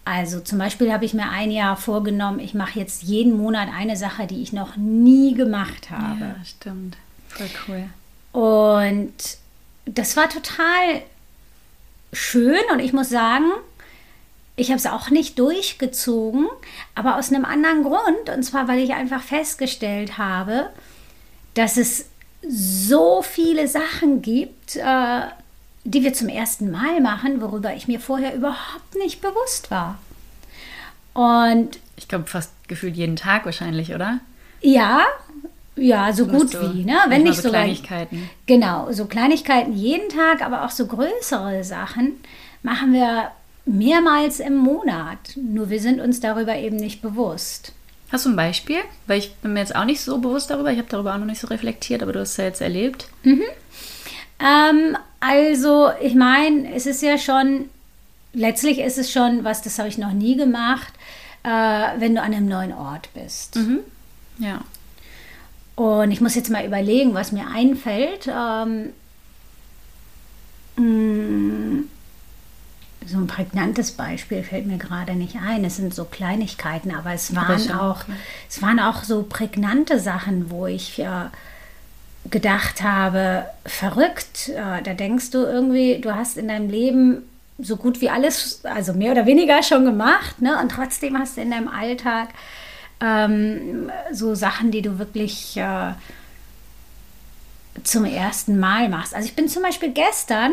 Also 0.04 0.40
zum 0.40 0.58
Beispiel 0.58 0.92
habe 0.92 1.04
ich 1.04 1.14
mir 1.14 1.30
ein 1.30 1.50
Jahr 1.50 1.76
vorgenommen, 1.76 2.40
ich 2.40 2.54
mache 2.54 2.78
jetzt 2.78 3.04
jeden 3.04 3.36
Monat 3.36 3.68
eine 3.72 3.96
Sache, 3.96 4.26
die 4.26 4.42
ich 4.42 4.52
noch 4.52 4.76
nie 4.76 5.34
gemacht 5.34 5.90
habe. 5.90 6.20
ja, 6.20 6.44
stimmt. 6.44 6.96
Voll 7.28 7.50
cool. 7.68 7.84
Und 8.32 9.14
das 9.84 10.16
war 10.16 10.28
total 10.28 11.02
schön 12.12 12.60
und 12.72 12.80
ich 12.80 12.92
muss 12.92 13.10
sagen, 13.10 13.50
ich 14.56 14.68
habe 14.68 14.78
es 14.78 14.86
auch 14.86 15.10
nicht 15.10 15.38
durchgezogen, 15.38 16.48
aber 16.94 17.16
aus 17.16 17.32
einem 17.32 17.44
anderen 17.44 17.82
Grund. 17.82 18.28
Und 18.34 18.42
zwar, 18.42 18.68
weil 18.68 18.80
ich 18.80 18.92
einfach 18.92 19.22
festgestellt 19.22 20.18
habe, 20.18 20.70
dass 21.54 21.76
es 21.76 22.06
so 22.46 23.22
viele 23.22 23.68
Sachen 23.68 24.20
gibt, 24.20 24.76
äh, 24.76 25.22
die 25.84 26.02
wir 26.02 26.14
zum 26.14 26.28
ersten 26.28 26.70
Mal 26.70 27.00
machen, 27.00 27.40
worüber 27.40 27.74
ich 27.74 27.88
mir 27.88 28.00
vorher 28.00 28.34
überhaupt 28.34 28.94
nicht 28.96 29.20
bewusst 29.20 29.70
war. 29.70 29.98
Und 31.14 31.78
Ich 31.96 32.08
glaube 32.08 32.26
fast 32.26 32.52
gefühlt 32.68 32.96
jeden 32.96 33.16
Tag 33.16 33.44
wahrscheinlich, 33.44 33.94
oder? 33.94 34.20
ja, 34.60 35.02
ja, 35.74 36.12
so 36.12 36.26
gut 36.26 36.52
wie, 36.52 36.84
ne? 36.84 36.96
Wenn 37.08 37.22
nicht 37.22 37.36
so 37.36 37.44
sogar 37.44 37.62
Kleinigkeiten. 37.62 38.28
Genau, 38.46 38.92
so 38.92 39.06
Kleinigkeiten 39.06 39.72
jeden 39.72 40.10
Tag, 40.10 40.42
aber 40.42 40.64
auch 40.64 40.70
so 40.70 40.86
größere 40.86 41.64
Sachen 41.64 42.12
machen 42.62 42.92
wir 42.92 43.30
mehrmals 43.64 44.38
im 44.38 44.54
Monat. 44.56 45.18
Nur 45.36 45.70
wir 45.70 45.80
sind 45.80 46.00
uns 46.00 46.20
darüber 46.20 46.54
eben 46.56 46.76
nicht 46.76 47.00
bewusst. 47.00 47.72
Hast 48.10 48.26
du 48.26 48.30
ein 48.30 48.36
Beispiel? 48.36 48.80
Weil 49.06 49.18
ich 49.20 49.34
bin 49.36 49.54
mir 49.54 49.60
jetzt 49.60 49.74
auch 49.74 49.86
nicht 49.86 50.02
so 50.02 50.18
bewusst 50.18 50.50
darüber. 50.50 50.70
Ich 50.70 50.78
habe 50.78 50.88
darüber 50.90 51.14
auch 51.14 51.18
noch 51.18 51.24
nicht 51.24 51.40
so 51.40 51.46
reflektiert, 51.46 52.02
aber 52.02 52.12
du 52.12 52.20
hast 52.20 52.32
es 52.32 52.36
ja 52.36 52.44
jetzt 52.44 52.60
erlebt. 52.60 53.08
Ähm, 53.24 54.96
also, 55.24 55.90
ich 56.00 56.16
meine, 56.16 56.74
es 56.74 56.86
ist 56.86 57.00
ja 57.00 57.16
schon, 57.16 57.70
letztlich 58.32 58.80
ist 58.80 58.98
es 58.98 59.12
schon, 59.12 59.44
was, 59.44 59.62
das 59.62 59.78
habe 59.78 59.88
ich 59.88 59.96
noch 59.96 60.12
nie 60.12 60.36
gemacht, 60.36 60.92
äh, 61.44 61.48
wenn 61.48 62.16
du 62.16 62.20
an 62.20 62.34
einem 62.34 62.48
neuen 62.48 62.72
Ort 62.72 63.08
bist. 63.14 63.56
Ja. 64.38 64.62
Und 65.76 66.10
ich 66.10 66.20
muss 66.20 66.34
jetzt 66.34 66.50
mal 66.50 66.66
überlegen, 66.66 67.14
was 67.14 67.30
mir 67.30 67.46
einfällt. 67.46 68.28
Ähm, 68.28 68.90
mh, 70.76 71.84
so 73.06 73.18
ein 73.18 73.26
prägnantes 73.28 73.92
Beispiel 73.92 74.42
fällt 74.42 74.66
mir 74.66 74.78
gerade 74.78 75.14
nicht 75.14 75.36
ein. 75.36 75.64
Es 75.64 75.76
sind 75.76 75.94
so 75.94 76.04
Kleinigkeiten, 76.04 76.92
aber 76.92 77.12
es 77.12 77.34
waren 77.34 77.70
auch, 77.72 78.04
es 78.48 78.60
waren 78.60 78.80
auch 78.80 79.04
so 79.04 79.22
prägnante 79.22 80.00
Sachen, 80.00 80.50
wo 80.50 80.66
ich 80.66 80.98
äh, 80.98 81.26
gedacht 82.30 82.82
habe, 82.82 83.46
verrückt. 83.66 84.48
Äh, 84.48 84.82
da 84.82 84.94
denkst 84.94 85.30
du 85.30 85.38
irgendwie, 85.38 86.00
du 86.00 86.14
hast 86.14 86.36
in 86.38 86.48
deinem 86.48 86.70
Leben 86.70 87.28
so 87.58 87.76
gut 87.76 88.00
wie 88.00 88.10
alles, 88.10 88.64
also 88.64 88.92
mehr 88.92 89.12
oder 89.12 89.26
weniger 89.26 89.62
schon 89.62 89.84
gemacht, 89.84 90.40
ne? 90.40 90.58
Und 90.60 90.70
trotzdem 90.70 91.18
hast 91.18 91.36
du 91.36 91.42
in 91.42 91.50
deinem 91.50 91.68
Alltag 91.68 92.28
ähm, 93.00 93.90
so 94.12 94.34
Sachen, 94.34 94.70
die 94.70 94.82
du 94.82 94.98
wirklich 94.98 95.56
äh, 95.56 95.92
zum 97.84 98.04
ersten 98.04 98.58
Mal 98.58 98.88
machst. 98.88 99.14
Also 99.14 99.26
ich 99.26 99.34
bin 99.34 99.48
zum 99.48 99.62
Beispiel 99.62 99.92
gestern 99.92 100.52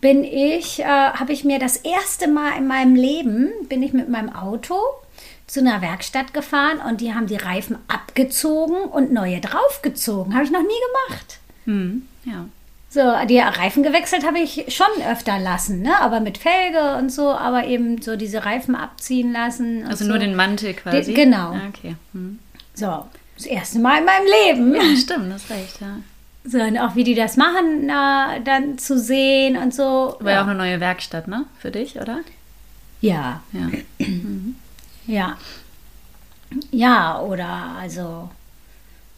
bin 0.00 0.24
ich, 0.24 0.80
äh, 0.80 0.84
habe 0.84 1.32
ich 1.32 1.44
mir 1.44 1.58
das 1.58 1.76
erste 1.76 2.26
Mal 2.26 2.56
in 2.56 2.66
meinem 2.66 2.94
Leben, 2.94 3.50
bin 3.68 3.82
ich 3.82 3.92
mit 3.92 4.08
meinem 4.08 4.34
Auto 4.34 4.76
zu 5.50 5.60
einer 5.60 5.80
Werkstatt 5.82 6.32
gefahren 6.32 6.78
und 6.88 7.00
die 7.00 7.12
haben 7.14 7.26
die 7.26 7.36
Reifen 7.36 7.76
abgezogen 7.88 8.76
und 8.84 9.12
neue 9.12 9.40
draufgezogen. 9.40 10.34
Habe 10.34 10.44
ich 10.44 10.50
noch 10.50 10.62
nie 10.62 10.68
gemacht. 11.08 11.38
Hm. 11.64 12.06
Ja. 12.24 12.46
So, 12.92 13.26
die 13.28 13.38
Reifen 13.38 13.82
gewechselt 13.82 14.26
habe 14.26 14.38
ich 14.40 14.64
schon 14.74 15.04
öfter 15.08 15.38
lassen, 15.38 15.82
ne? 15.82 16.00
aber 16.00 16.20
mit 16.20 16.38
Felge 16.38 16.96
und 16.98 17.10
so, 17.10 17.30
aber 17.30 17.64
eben 17.66 18.02
so 18.02 18.16
diese 18.16 18.44
Reifen 18.44 18.74
abziehen 18.74 19.32
lassen. 19.32 19.86
Also 19.86 20.04
so. 20.04 20.10
nur 20.10 20.18
den 20.18 20.34
Mantel 20.34 20.74
quasi. 20.74 21.02
Den- 21.12 21.14
genau. 21.14 21.52
Ah, 21.52 21.68
okay. 21.68 21.94
Hm. 22.12 22.38
So, 22.74 23.04
das 23.36 23.46
erste 23.46 23.78
Mal 23.78 23.98
in 23.98 24.04
meinem 24.04 24.26
Leben. 24.46 24.74
Ja, 24.74 24.96
stimmt, 24.96 25.32
das 25.32 25.48
recht, 25.50 25.80
ja. 25.80 25.98
So, 26.44 26.58
und 26.58 26.78
auch 26.78 26.96
wie 26.96 27.04
die 27.04 27.14
das 27.14 27.36
machen, 27.36 27.88
äh, 27.88 28.40
dann 28.44 28.78
zu 28.78 28.98
sehen 28.98 29.56
und 29.56 29.74
so. 29.74 30.16
War 30.20 30.32
ja 30.32 30.42
auch 30.42 30.46
eine 30.46 30.56
neue 30.56 30.80
Werkstatt, 30.80 31.28
ne? 31.28 31.44
Für 31.58 31.70
dich, 31.70 31.96
oder? 32.00 32.20
ja, 33.00 33.42
Ja. 33.52 33.68
Ja. 35.10 35.36
Ja, 36.72 37.20
oder 37.20 37.76
also 37.78 38.28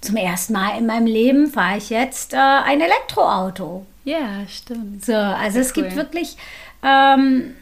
zum 0.01 0.17
ersten 0.17 0.53
Mal 0.53 0.77
in 0.79 0.87
meinem 0.87 1.07
Leben 1.07 1.51
fahre 1.51 1.79
ich 1.79 1.89
jetzt 1.91 2.35
äh, 2.35 2.37
ein 2.37 2.81
Elektroauto. 2.81 3.87
Ja, 4.05 4.47
stimmt. 4.49 5.05
So, 5.05 5.15
also 5.15 5.59
es 5.61 5.75
cool. 5.77 5.85
gibt 5.85 5.97
wirklich 5.97 6.37
ähm, 6.83 7.55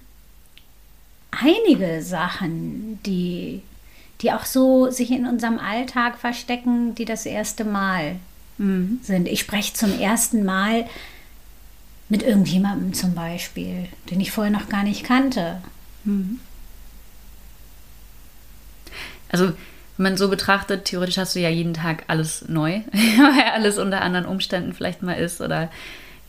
einige 1.30 2.02
Sachen, 2.02 2.98
die, 3.04 3.62
die 4.22 4.32
auch 4.32 4.44
so 4.44 4.90
sich 4.90 5.10
in 5.10 5.26
unserem 5.26 5.58
Alltag 5.58 6.18
verstecken, 6.18 6.94
die 6.94 7.04
das 7.04 7.26
erste 7.26 7.64
Mal 7.64 8.16
Mhm. 8.60 9.00
sind. 9.02 9.26
Ich 9.26 9.40
spreche 9.40 9.72
zum 9.72 9.98
ersten 9.98 10.44
Mal 10.44 10.86
mit 12.10 12.22
irgendjemandem 12.22 12.92
zum 12.92 13.14
Beispiel, 13.14 13.88
den 14.10 14.20
ich 14.20 14.32
vorher 14.32 14.52
noch 14.52 14.68
gar 14.68 14.82
nicht 14.82 15.02
kannte. 15.02 15.62
Also, 19.30 19.46
wenn 19.96 20.04
man 20.04 20.16
so 20.16 20.28
betrachtet, 20.28 20.86
theoretisch 20.86 21.18
hast 21.18 21.34
du 21.34 21.40
ja 21.40 21.48
jeden 21.48 21.74
Tag 21.74 22.04
alles 22.06 22.48
neu, 22.48 22.80
weil 22.92 23.44
alles 23.54 23.78
unter 23.78 24.02
anderen 24.02 24.26
Umständen 24.26 24.72
vielleicht 24.72 25.02
mal 25.02 25.14
ist 25.14 25.40
oder 25.40 25.70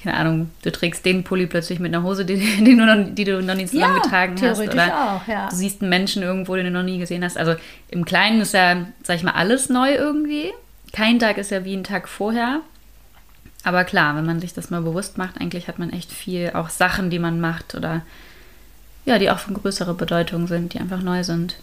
keine 0.01 0.17
Ahnung, 0.17 0.49
du 0.63 0.71
trägst 0.71 1.05
den 1.05 1.23
Pulli 1.23 1.45
plötzlich 1.45 1.79
mit 1.79 1.93
einer 1.93 2.03
Hose, 2.03 2.25
die, 2.25 2.35
die, 2.59 2.75
du, 2.75 2.85
noch, 2.85 3.13
die 3.13 3.23
du 3.23 3.41
noch 3.41 3.55
nie 3.55 3.65
zusammen 3.65 3.97
Ja, 3.97 4.01
getragen 4.01 4.33
hast. 4.33 4.41
theoretisch 4.41 4.73
Oder 4.73 5.21
auch, 5.23 5.27
ja. 5.27 5.49
du 5.49 5.55
siehst 5.55 5.81
einen 5.81 5.89
Menschen 5.89 6.23
irgendwo, 6.23 6.55
den 6.55 6.65
du 6.65 6.71
noch 6.71 6.83
nie 6.83 6.97
gesehen 6.97 7.23
hast. 7.23 7.37
Also 7.37 7.55
im 7.89 8.03
Kleinen 8.05 8.41
ist 8.41 8.53
ja, 8.53 8.87
sag 9.03 9.17
ich 9.17 9.23
mal, 9.23 9.33
alles 9.33 9.69
neu 9.69 9.93
irgendwie. 9.93 10.51
Kein 10.91 11.19
Tag 11.19 11.37
ist 11.37 11.51
ja 11.51 11.63
wie 11.65 11.75
ein 11.75 11.83
Tag 11.83 12.07
vorher. 12.07 12.61
Aber 13.63 13.83
klar, 13.83 14.15
wenn 14.15 14.25
man 14.25 14.39
sich 14.39 14.53
das 14.53 14.71
mal 14.71 14.81
bewusst 14.81 15.19
macht, 15.19 15.39
eigentlich 15.39 15.67
hat 15.67 15.77
man 15.77 15.91
echt 15.91 16.11
viel, 16.11 16.51
auch 16.53 16.69
Sachen, 16.69 17.11
die 17.11 17.19
man 17.19 17.39
macht 17.39 17.75
oder 17.75 18.01
ja, 19.05 19.19
die 19.19 19.29
auch 19.29 19.39
von 19.39 19.53
größerer 19.53 19.93
Bedeutung 19.93 20.47
sind, 20.47 20.73
die 20.73 20.79
einfach 20.79 21.01
neu 21.01 21.23
sind. 21.23 21.57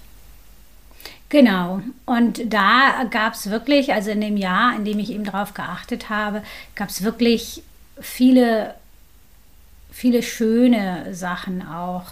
Genau. 1.29 1.83
Und 2.07 2.53
da 2.53 3.05
gab 3.11 3.35
es 3.35 3.51
wirklich, 3.51 3.93
also 3.93 4.11
in 4.11 4.21
dem 4.21 4.37
Jahr, 4.37 4.75
in 4.77 4.85
dem 4.85 4.99
ich 4.99 5.11
eben 5.11 5.25
darauf 5.25 5.55
geachtet 5.55 6.09
habe, 6.09 6.43
gab 6.75 6.89
es 6.89 7.03
wirklich 7.03 7.63
viele, 8.01 8.75
viele 9.91 10.23
schöne 10.23 11.15
Sachen 11.15 11.67
auch. 11.67 12.05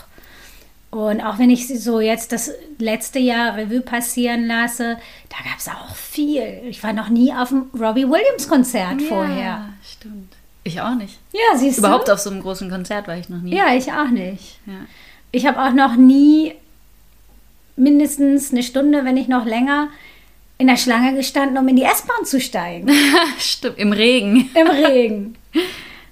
Und 0.90 1.20
auch 1.20 1.38
wenn 1.38 1.50
ich 1.50 1.66
so 1.68 2.00
jetzt 2.00 2.32
das 2.32 2.50
letzte 2.78 3.18
Jahr 3.18 3.56
Revue 3.56 3.80
passieren 3.80 4.46
lasse, 4.46 4.96
da 5.28 5.36
gab 5.48 5.58
es 5.58 5.68
auch 5.68 5.94
viel. 5.94 6.62
Ich 6.68 6.82
war 6.82 6.92
noch 6.92 7.08
nie 7.08 7.32
auf 7.32 7.48
dem 7.48 7.64
Robbie 7.78 8.08
Williams 8.08 8.48
Konzert 8.48 9.02
vorher. 9.02 9.44
Ja, 9.44 9.68
stimmt. 9.82 10.32
Ich 10.64 10.80
auch 10.80 10.94
nicht. 10.94 11.18
Ja, 11.32 11.56
siehst 11.58 11.78
Überhaupt 11.78 12.08
du? 12.08 12.12
auf 12.12 12.18
so 12.18 12.30
einem 12.30 12.40
großen 12.42 12.70
Konzert 12.70 13.08
war 13.08 13.16
ich 13.16 13.28
noch 13.28 13.40
nie. 13.40 13.54
Ja, 13.54 13.74
ich 13.74 13.92
auch 13.92 14.08
nicht. 14.08 14.58
Ja. 14.66 14.86
Ich 15.32 15.46
habe 15.46 15.62
auch 15.62 15.72
noch 15.72 15.96
nie 15.96 16.54
mindestens 17.76 18.52
eine 18.52 18.62
Stunde, 18.62 19.04
wenn 19.04 19.14
nicht 19.14 19.28
noch 19.28 19.44
länger, 19.44 19.88
in 20.58 20.66
der 20.66 20.76
Schlange 20.76 21.14
gestanden, 21.14 21.58
um 21.58 21.68
in 21.68 21.76
die 21.76 21.82
S-Bahn 21.82 22.24
zu 22.24 22.40
steigen. 22.40 22.90
Stimmt, 23.38 23.78
im 23.78 23.92
Regen. 23.92 24.50
Im 24.54 24.66
Regen. 24.68 25.38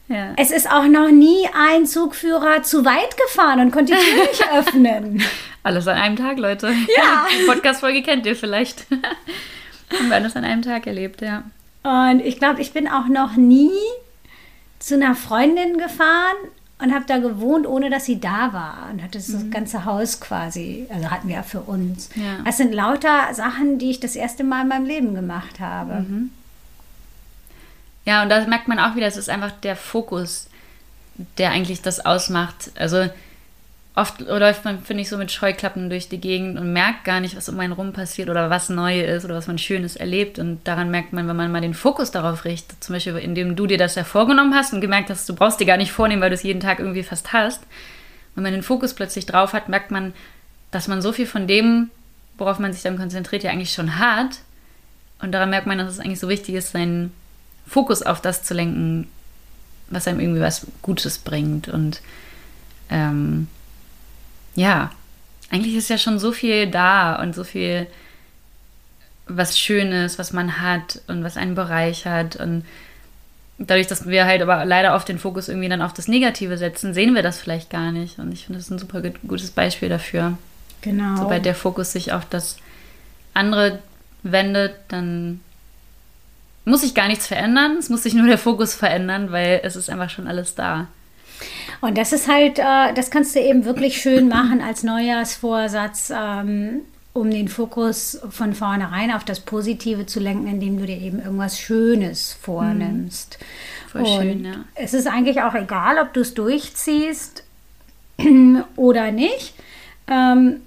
Ja. 0.06 0.34
Es 0.36 0.50
ist 0.50 0.70
auch 0.70 0.84
noch 0.84 1.10
nie 1.10 1.48
ein 1.54 1.86
Zugführer 1.86 2.62
zu 2.62 2.84
weit 2.84 3.16
gefahren 3.16 3.60
und 3.60 3.70
konnte 3.70 3.94
die 3.94 3.98
Tür 3.98 4.24
nicht 4.24 4.44
öffnen. 4.52 5.22
Alles 5.62 5.88
an 5.88 5.96
einem 5.96 6.16
Tag, 6.16 6.38
Leute. 6.38 6.74
Ja. 6.94 7.26
Die 7.32 7.46
Podcast-Folge 7.46 8.02
kennt 8.02 8.26
ihr 8.26 8.36
vielleicht. 8.36 8.84
Haben 8.90 10.08
wir 10.08 10.16
alles 10.16 10.36
an 10.36 10.44
einem 10.44 10.60
Tag 10.60 10.86
erlebt, 10.86 11.22
ja. 11.22 11.44
Und 11.84 12.20
ich 12.20 12.38
glaube, 12.38 12.60
ich 12.60 12.72
bin 12.72 12.86
auch 12.86 13.06
noch 13.08 13.36
nie 13.36 13.70
zu 14.78 14.94
einer 14.96 15.14
Freundin 15.14 15.78
gefahren 15.78 16.36
und 16.84 16.94
habe 16.94 17.06
da 17.06 17.18
gewohnt, 17.18 17.66
ohne 17.66 17.88
dass 17.88 18.04
sie 18.04 18.20
da 18.20 18.52
war. 18.52 18.88
Und 18.92 19.02
hatte 19.02 19.18
das 19.18 19.28
mhm. 19.28 19.50
ganze 19.50 19.84
Haus 19.84 20.20
quasi, 20.20 20.86
also 20.92 21.10
hatten 21.10 21.28
wir 21.28 21.36
ja 21.36 21.42
für 21.42 21.62
uns. 21.62 22.10
Ja. 22.14 22.42
Das 22.44 22.58
sind 22.58 22.72
lauter 22.72 23.32
Sachen, 23.32 23.78
die 23.78 23.90
ich 23.90 24.00
das 24.00 24.16
erste 24.16 24.44
Mal 24.44 24.62
in 24.62 24.68
meinem 24.68 24.86
Leben 24.86 25.14
gemacht 25.14 25.60
habe. 25.60 26.00
Mhm. 26.00 26.30
Ja, 28.04 28.22
und 28.22 28.28
da 28.28 28.46
merkt 28.46 28.68
man 28.68 28.78
auch 28.78 28.96
wieder, 28.96 29.06
es 29.06 29.16
ist 29.16 29.30
einfach 29.30 29.50
der 29.50 29.76
Fokus, 29.76 30.48
der 31.38 31.50
eigentlich 31.50 31.80
das 31.80 32.04
ausmacht. 32.04 32.70
Also 32.74 33.08
oft 33.96 34.20
läuft 34.20 34.64
man, 34.64 34.82
finde 34.82 35.02
ich, 35.02 35.08
so 35.08 35.16
mit 35.16 35.30
Scheuklappen 35.30 35.88
durch 35.88 36.08
die 36.08 36.20
Gegend 36.20 36.58
und 36.58 36.72
merkt 36.72 37.04
gar 37.04 37.20
nicht, 37.20 37.36
was 37.36 37.48
um 37.48 37.58
einen 37.60 37.72
rum 37.72 37.92
passiert 37.92 38.28
oder 38.28 38.50
was 38.50 38.68
neu 38.68 39.00
ist 39.00 39.24
oder 39.24 39.36
was 39.36 39.46
man 39.46 39.56
Schönes 39.56 39.94
erlebt. 39.94 40.38
Und 40.40 40.66
daran 40.66 40.90
merkt 40.90 41.12
man, 41.12 41.28
wenn 41.28 41.36
man 41.36 41.52
mal 41.52 41.60
den 41.60 41.74
Fokus 41.74 42.10
darauf 42.10 42.44
richtet, 42.44 42.82
zum 42.82 42.94
Beispiel 42.94 43.16
indem 43.16 43.54
du 43.54 43.66
dir 43.66 43.78
das 43.78 43.94
ja 43.94 44.02
vorgenommen 44.02 44.54
hast 44.54 44.72
und 44.72 44.80
gemerkt 44.80 45.10
hast, 45.10 45.28
du 45.28 45.34
brauchst 45.34 45.60
dir 45.60 45.66
gar 45.66 45.76
nicht 45.76 45.92
vornehmen, 45.92 46.20
weil 46.20 46.30
du 46.30 46.34
es 46.34 46.42
jeden 46.42 46.60
Tag 46.60 46.80
irgendwie 46.80 47.04
fast 47.04 47.32
hast. 47.32 47.62
Wenn 48.34 48.42
man 48.42 48.52
den 48.52 48.64
Fokus 48.64 48.94
plötzlich 48.94 49.26
drauf 49.26 49.52
hat, 49.52 49.68
merkt 49.68 49.92
man, 49.92 50.12
dass 50.72 50.88
man 50.88 51.00
so 51.00 51.12
viel 51.12 51.26
von 51.26 51.46
dem, 51.46 51.90
worauf 52.36 52.58
man 52.58 52.72
sich 52.72 52.82
dann 52.82 52.98
konzentriert, 52.98 53.44
ja 53.44 53.52
eigentlich 53.52 53.72
schon 53.72 54.00
hat. 54.00 54.40
Und 55.22 55.30
daran 55.30 55.50
merkt 55.50 55.68
man, 55.68 55.78
dass 55.78 55.92
es 55.92 56.00
eigentlich 56.00 56.18
so 56.18 56.28
wichtig 56.28 56.56
ist, 56.56 56.72
seinen 56.72 57.12
Fokus 57.64 58.02
auf 58.02 58.20
das 58.20 58.42
zu 58.42 58.54
lenken, 58.54 59.06
was 59.88 60.08
einem 60.08 60.18
irgendwie 60.18 60.40
was 60.40 60.66
Gutes 60.82 61.18
bringt. 61.18 61.68
Und 61.68 62.00
ähm, 62.90 63.46
ja, 64.54 64.90
eigentlich 65.50 65.74
ist 65.74 65.90
ja 65.90 65.98
schon 65.98 66.18
so 66.18 66.32
viel 66.32 66.66
da 66.68 67.16
und 67.16 67.34
so 67.34 67.44
viel 67.44 67.86
was 69.26 69.58
Schönes, 69.58 70.18
was 70.18 70.32
man 70.32 70.60
hat 70.60 71.00
und 71.06 71.24
was 71.24 71.36
einen 71.36 71.54
bereichert. 71.54 72.36
Und 72.36 72.64
dadurch, 73.58 73.86
dass 73.86 74.06
wir 74.06 74.26
halt 74.26 74.42
aber 74.42 74.64
leider 74.64 74.94
oft 74.94 75.08
den 75.08 75.18
Fokus 75.18 75.48
irgendwie 75.48 75.68
dann 75.68 75.82
auf 75.82 75.92
das 75.92 76.08
Negative 76.08 76.58
setzen, 76.58 76.94
sehen 76.94 77.14
wir 77.14 77.22
das 77.22 77.40
vielleicht 77.40 77.70
gar 77.70 77.92
nicht. 77.92 78.18
Und 78.18 78.32
ich 78.32 78.46
finde, 78.46 78.58
das 78.58 78.66
ist 78.66 78.72
ein 78.72 78.78
super 78.78 79.02
gutes 79.26 79.50
Beispiel 79.50 79.88
dafür. 79.88 80.36
Genau. 80.82 81.16
Sobald 81.16 81.44
der 81.44 81.54
Fokus 81.54 81.92
sich 81.92 82.12
auf 82.12 82.26
das 82.28 82.58
andere 83.32 83.78
wendet, 84.22 84.74
dann 84.88 85.40
muss 86.64 86.82
sich 86.82 86.94
gar 86.94 87.08
nichts 87.08 87.26
verändern. 87.26 87.76
Es 87.78 87.88
muss 87.88 88.02
sich 88.02 88.14
nur 88.14 88.26
der 88.26 88.38
Fokus 88.38 88.74
verändern, 88.74 89.32
weil 89.32 89.60
es 89.62 89.76
ist 89.76 89.90
einfach 89.90 90.10
schon 90.10 90.26
alles 90.26 90.54
da. 90.54 90.88
Und 91.80 91.98
das 91.98 92.12
ist 92.12 92.28
halt, 92.28 92.58
äh, 92.58 92.94
das 92.94 93.10
kannst 93.10 93.34
du 93.34 93.40
eben 93.40 93.64
wirklich 93.64 94.00
schön 94.00 94.28
machen 94.28 94.60
als 94.60 94.82
Neujahrsvorsatz, 94.82 96.12
ähm, 96.16 96.80
um 97.12 97.30
den 97.30 97.48
Fokus 97.48 98.20
von 98.30 98.54
vornherein 98.54 99.12
auf 99.12 99.24
das 99.24 99.40
Positive 99.40 100.06
zu 100.06 100.18
lenken, 100.18 100.48
indem 100.48 100.78
du 100.78 100.86
dir 100.86 100.98
eben 100.98 101.20
irgendwas 101.20 101.58
Schönes 101.58 102.36
vornimmst. 102.40 103.38
Mhm. 103.38 103.88
Voll 103.90 104.06
schön, 104.06 104.44
ja. 104.44 104.64
Es 104.74 104.94
ist 104.94 105.06
eigentlich 105.06 105.42
auch 105.42 105.54
egal, 105.54 105.98
ob 105.98 106.12
du 106.12 106.20
es 106.20 106.34
durchziehst 106.34 107.44
oder 108.76 109.12
nicht. 109.12 109.54
Ähm, 110.08 110.60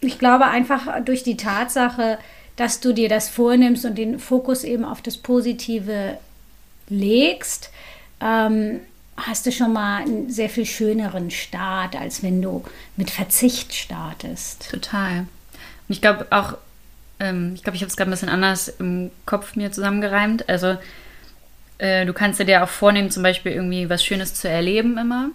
ich 0.00 0.18
glaube 0.18 0.46
einfach 0.46 1.04
durch 1.04 1.22
die 1.22 1.36
Tatsache, 1.36 2.18
dass 2.56 2.80
du 2.80 2.92
dir 2.92 3.08
das 3.08 3.28
vornimmst 3.28 3.84
und 3.84 3.96
den 3.96 4.18
Fokus 4.18 4.64
eben 4.64 4.84
auf 4.84 5.02
das 5.02 5.16
Positive 5.16 6.18
legst, 6.88 7.70
ähm, 8.20 8.80
hast 9.16 9.46
du 9.46 9.52
schon 9.52 9.72
mal 9.72 10.02
einen 10.02 10.30
sehr 10.30 10.48
viel 10.48 10.66
schöneren 10.66 11.30
Start, 11.30 11.96
als 11.96 12.22
wenn 12.22 12.42
du 12.42 12.64
mit 12.96 13.10
Verzicht 13.10 13.74
startest. 13.74 14.70
Total. 14.70 15.18
Und 15.18 15.28
ich 15.88 16.00
glaube 16.00 16.26
auch, 16.30 16.56
ähm, 17.20 17.52
ich 17.54 17.62
glaube, 17.62 17.76
ich 17.76 17.82
habe 17.82 17.90
es 17.90 17.96
gerade 17.96 18.10
ein 18.10 18.12
bisschen 18.12 18.28
anders 18.28 18.68
im 18.68 19.10
Kopf 19.26 19.54
mir 19.56 19.70
zusammengereimt. 19.70 20.48
Also 20.48 20.76
äh, 21.78 22.06
du 22.06 22.12
kannst 22.12 22.40
dir 22.40 22.62
auch 22.62 22.68
vornehmen, 22.68 23.10
zum 23.10 23.22
Beispiel 23.22 23.52
irgendwie 23.52 23.90
was 23.90 24.04
Schönes 24.04 24.34
zu 24.34 24.48
erleben 24.48 24.98
immer. 24.98 25.30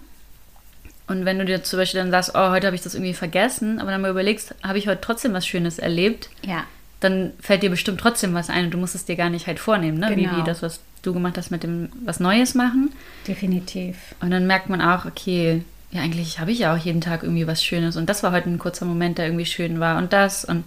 Und 1.06 1.24
wenn 1.24 1.38
du 1.38 1.46
dir 1.46 1.62
zum 1.62 1.78
Beispiel 1.78 2.00
dann 2.00 2.10
sagst, 2.10 2.32
oh, 2.34 2.50
heute 2.50 2.66
habe 2.66 2.76
ich 2.76 2.82
das 2.82 2.94
irgendwie 2.94 3.14
vergessen, 3.14 3.80
aber 3.80 3.90
dann 3.90 4.02
mal 4.02 4.10
überlegst, 4.10 4.54
habe 4.62 4.76
ich 4.76 4.88
heute 4.88 5.00
trotzdem 5.00 5.32
was 5.32 5.46
Schönes 5.46 5.78
erlebt? 5.78 6.28
Ja. 6.42 6.64
Dann 7.00 7.32
fällt 7.40 7.62
dir 7.62 7.70
bestimmt 7.70 8.00
trotzdem 8.00 8.34
was 8.34 8.50
ein 8.50 8.66
und 8.66 8.72
du 8.72 8.78
musst 8.78 8.94
es 8.94 9.06
dir 9.06 9.16
gar 9.16 9.30
nicht 9.30 9.46
halt 9.46 9.58
vornehmen, 9.58 9.98
ne? 9.98 10.14
Genau. 10.14 10.32
Wie, 10.32 10.40
wie 10.40 10.44
das, 10.44 10.62
was 10.62 10.80
du 11.02 11.12
gemacht 11.12 11.36
hast 11.36 11.50
mit 11.50 11.62
dem 11.62 11.88
was 12.04 12.20
Neues 12.20 12.54
machen. 12.54 12.92
Definitiv. 13.26 13.96
Und 14.20 14.30
dann 14.30 14.46
merkt 14.46 14.68
man 14.68 14.80
auch, 14.80 15.04
okay, 15.04 15.62
ja, 15.90 16.02
eigentlich 16.02 16.38
habe 16.38 16.52
ich 16.52 16.60
ja 16.60 16.74
auch 16.74 16.78
jeden 16.78 17.00
Tag 17.00 17.22
irgendwie 17.22 17.46
was 17.46 17.64
Schönes. 17.64 17.96
Und 17.96 18.08
das 18.08 18.22
war 18.22 18.32
heute 18.32 18.50
ein 18.50 18.58
kurzer 18.58 18.84
Moment, 18.84 19.18
der 19.18 19.26
irgendwie 19.26 19.46
schön 19.46 19.80
war. 19.80 19.98
Und 19.98 20.12
das. 20.12 20.44
Und 20.44 20.64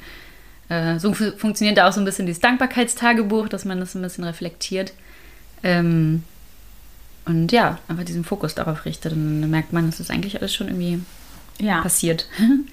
äh, 0.69 0.97
so 0.99 1.13
funktioniert 1.13 1.77
da 1.77 1.87
auch 1.87 1.93
so 1.93 2.01
ein 2.01 2.05
bisschen 2.05 2.25
dieses 2.25 2.41
Dankbarkeitstagebuch, 2.41 3.47
dass 3.47 3.65
man 3.65 3.79
das 3.79 3.93
ein 3.93 4.01
bisschen 4.01 4.23
reflektiert. 4.23 4.93
Ähm, 5.63 6.23
und 7.25 7.51
ja, 7.51 7.77
einfach 7.87 8.03
diesen 8.03 8.23
Fokus 8.23 8.55
darauf 8.55 8.85
richtet. 8.85 9.13
Und 9.13 9.41
dann 9.41 9.49
merkt 9.51 9.73
man, 9.73 9.87
es 9.89 9.99
ist 9.99 10.09
eigentlich 10.09 10.39
alles 10.39 10.55
schon 10.55 10.67
irgendwie 10.67 10.99
ja. 11.59 11.81
passiert. 11.81 12.27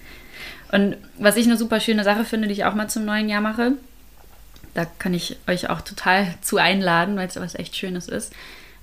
und 0.72 0.96
was 1.18 1.36
ich 1.36 1.46
eine 1.46 1.58
super 1.58 1.80
schöne 1.80 2.04
Sache 2.04 2.24
finde, 2.24 2.48
die 2.48 2.54
ich 2.54 2.64
auch 2.64 2.74
mal 2.74 2.88
zum 2.88 3.04
neuen 3.04 3.28
Jahr 3.28 3.42
mache, 3.42 3.72
da 4.74 4.84
kann 4.84 5.14
ich 5.14 5.36
euch 5.46 5.70
auch 5.70 5.80
total 5.80 6.34
zu 6.40 6.58
einladen, 6.58 7.16
weil 7.16 7.28
es 7.28 7.36
was 7.36 7.54
echt 7.54 7.76
Schönes 7.76 8.08
ist, 8.08 8.32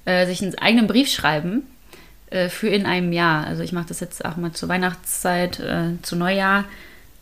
äh, 0.06 0.26
sich 0.26 0.42
einen 0.42 0.58
eigenen 0.58 0.88
Brief 0.88 1.10
schreiben 1.10 1.64
äh, 2.30 2.50
für 2.50 2.68
in 2.68 2.86
einem 2.86 3.14
Jahr. 3.14 3.46
Also 3.46 3.64
ich 3.64 3.72
mache 3.72 3.88
das 3.88 4.00
jetzt 4.00 4.26
auch 4.26 4.36
mal 4.38 4.52
zur 4.52 4.70
Weihnachtszeit, 4.70 5.60
äh, 5.60 6.02
zu 6.02 6.16
Neujahr, 6.16 6.66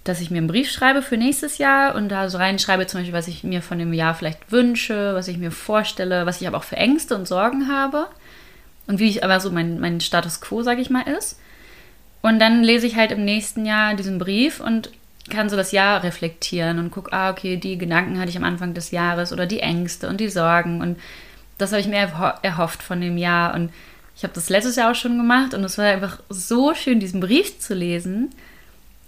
dass 0.03 0.19
ich 0.19 0.31
mir 0.31 0.39
einen 0.39 0.47
Brief 0.47 0.69
schreibe 0.69 1.01
für 1.01 1.17
nächstes 1.17 1.57
Jahr 1.57 1.95
und 1.95 2.09
da 2.09 2.29
so 2.29 2.37
reinschreibe 2.37 2.87
zum 2.87 2.99
Beispiel, 2.99 3.13
was 3.13 3.27
ich 3.27 3.43
mir 3.43 3.61
von 3.61 3.79
dem 3.79 3.93
Jahr 3.93 4.15
vielleicht 4.15 4.51
wünsche, 4.51 5.13
was 5.15 5.27
ich 5.27 5.37
mir 5.37 5.51
vorstelle, 5.51 6.25
was 6.25 6.41
ich 6.41 6.47
aber 6.47 6.57
auch 6.57 6.63
für 6.63 6.75
Ängste 6.75 7.15
und 7.15 7.27
Sorgen 7.27 7.69
habe 7.69 8.07
und 8.87 8.99
wie 8.99 9.09
ich 9.09 9.23
aber 9.23 9.39
so 9.39 9.49
mein, 9.51 9.79
mein 9.79 10.01
Status 10.01 10.41
quo, 10.41 10.61
sage 10.61 10.81
ich 10.81 10.89
mal, 10.89 11.07
ist. 11.07 11.39
Und 12.21 12.39
dann 12.39 12.63
lese 12.63 12.87
ich 12.87 12.95
halt 12.95 13.11
im 13.11 13.25
nächsten 13.25 13.65
Jahr 13.65 13.95
diesen 13.95 14.17
Brief 14.17 14.59
und 14.59 14.89
kann 15.29 15.49
so 15.49 15.55
das 15.55 15.71
Jahr 15.71 16.03
reflektieren 16.03 16.79
und 16.79 16.91
gucke, 16.91 17.13
ah, 17.13 17.29
okay, 17.29 17.57
die 17.57 17.77
Gedanken 17.77 18.19
hatte 18.19 18.29
ich 18.29 18.37
am 18.37 18.43
Anfang 18.43 18.73
des 18.73 18.91
Jahres 18.91 19.31
oder 19.31 19.45
die 19.45 19.61
Ängste 19.61 20.09
und 20.09 20.19
die 20.19 20.29
Sorgen 20.29 20.81
und 20.81 20.99
das 21.57 21.71
habe 21.71 21.81
ich 21.81 21.87
mir 21.87 22.11
erhofft 22.41 22.83
von 22.83 22.99
dem 22.99 23.17
Jahr 23.17 23.53
und 23.53 23.71
ich 24.15 24.23
habe 24.23 24.33
das 24.33 24.49
letztes 24.49 24.75
Jahr 24.75 24.91
auch 24.91 24.95
schon 24.95 25.17
gemacht 25.17 25.53
und 25.53 25.63
es 25.63 25.77
war 25.77 25.85
einfach 25.85 26.19
so 26.29 26.73
schön, 26.73 26.99
diesen 26.99 27.19
Brief 27.19 27.59
zu 27.59 27.73
lesen, 27.73 28.29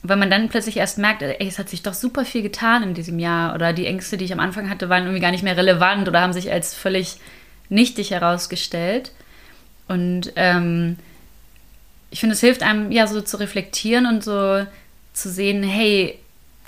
weil 0.03 0.17
man 0.17 0.29
dann 0.29 0.49
plötzlich 0.49 0.77
erst 0.77 0.97
merkt, 0.97 1.21
ey, 1.21 1.35
es 1.39 1.59
hat 1.59 1.69
sich 1.69 1.83
doch 1.83 1.93
super 1.93 2.25
viel 2.25 2.41
getan 2.41 2.83
in 2.83 2.93
diesem 2.93 3.19
Jahr 3.19 3.53
oder 3.53 3.73
die 3.73 3.85
Ängste, 3.85 4.17
die 4.17 4.25
ich 4.25 4.33
am 4.33 4.39
Anfang 4.39 4.69
hatte, 4.69 4.89
waren 4.89 5.03
irgendwie 5.03 5.21
gar 5.21 5.31
nicht 5.31 5.43
mehr 5.43 5.57
relevant 5.57 6.07
oder 6.07 6.21
haben 6.21 6.33
sich 6.33 6.51
als 6.51 6.73
völlig 6.73 7.17
nichtig 7.69 8.11
herausgestellt. 8.11 9.11
Und 9.87 10.31
ähm, 10.35 10.97
ich 12.09 12.19
finde, 12.19 12.33
es 12.33 12.41
hilft 12.41 12.63
einem 12.63 12.91
ja 12.91 13.07
so 13.07 13.21
zu 13.21 13.37
reflektieren 13.37 14.05
und 14.05 14.23
so 14.23 14.65
zu 15.15 15.29
sehen, 15.29 15.63
hey, 15.63 16.19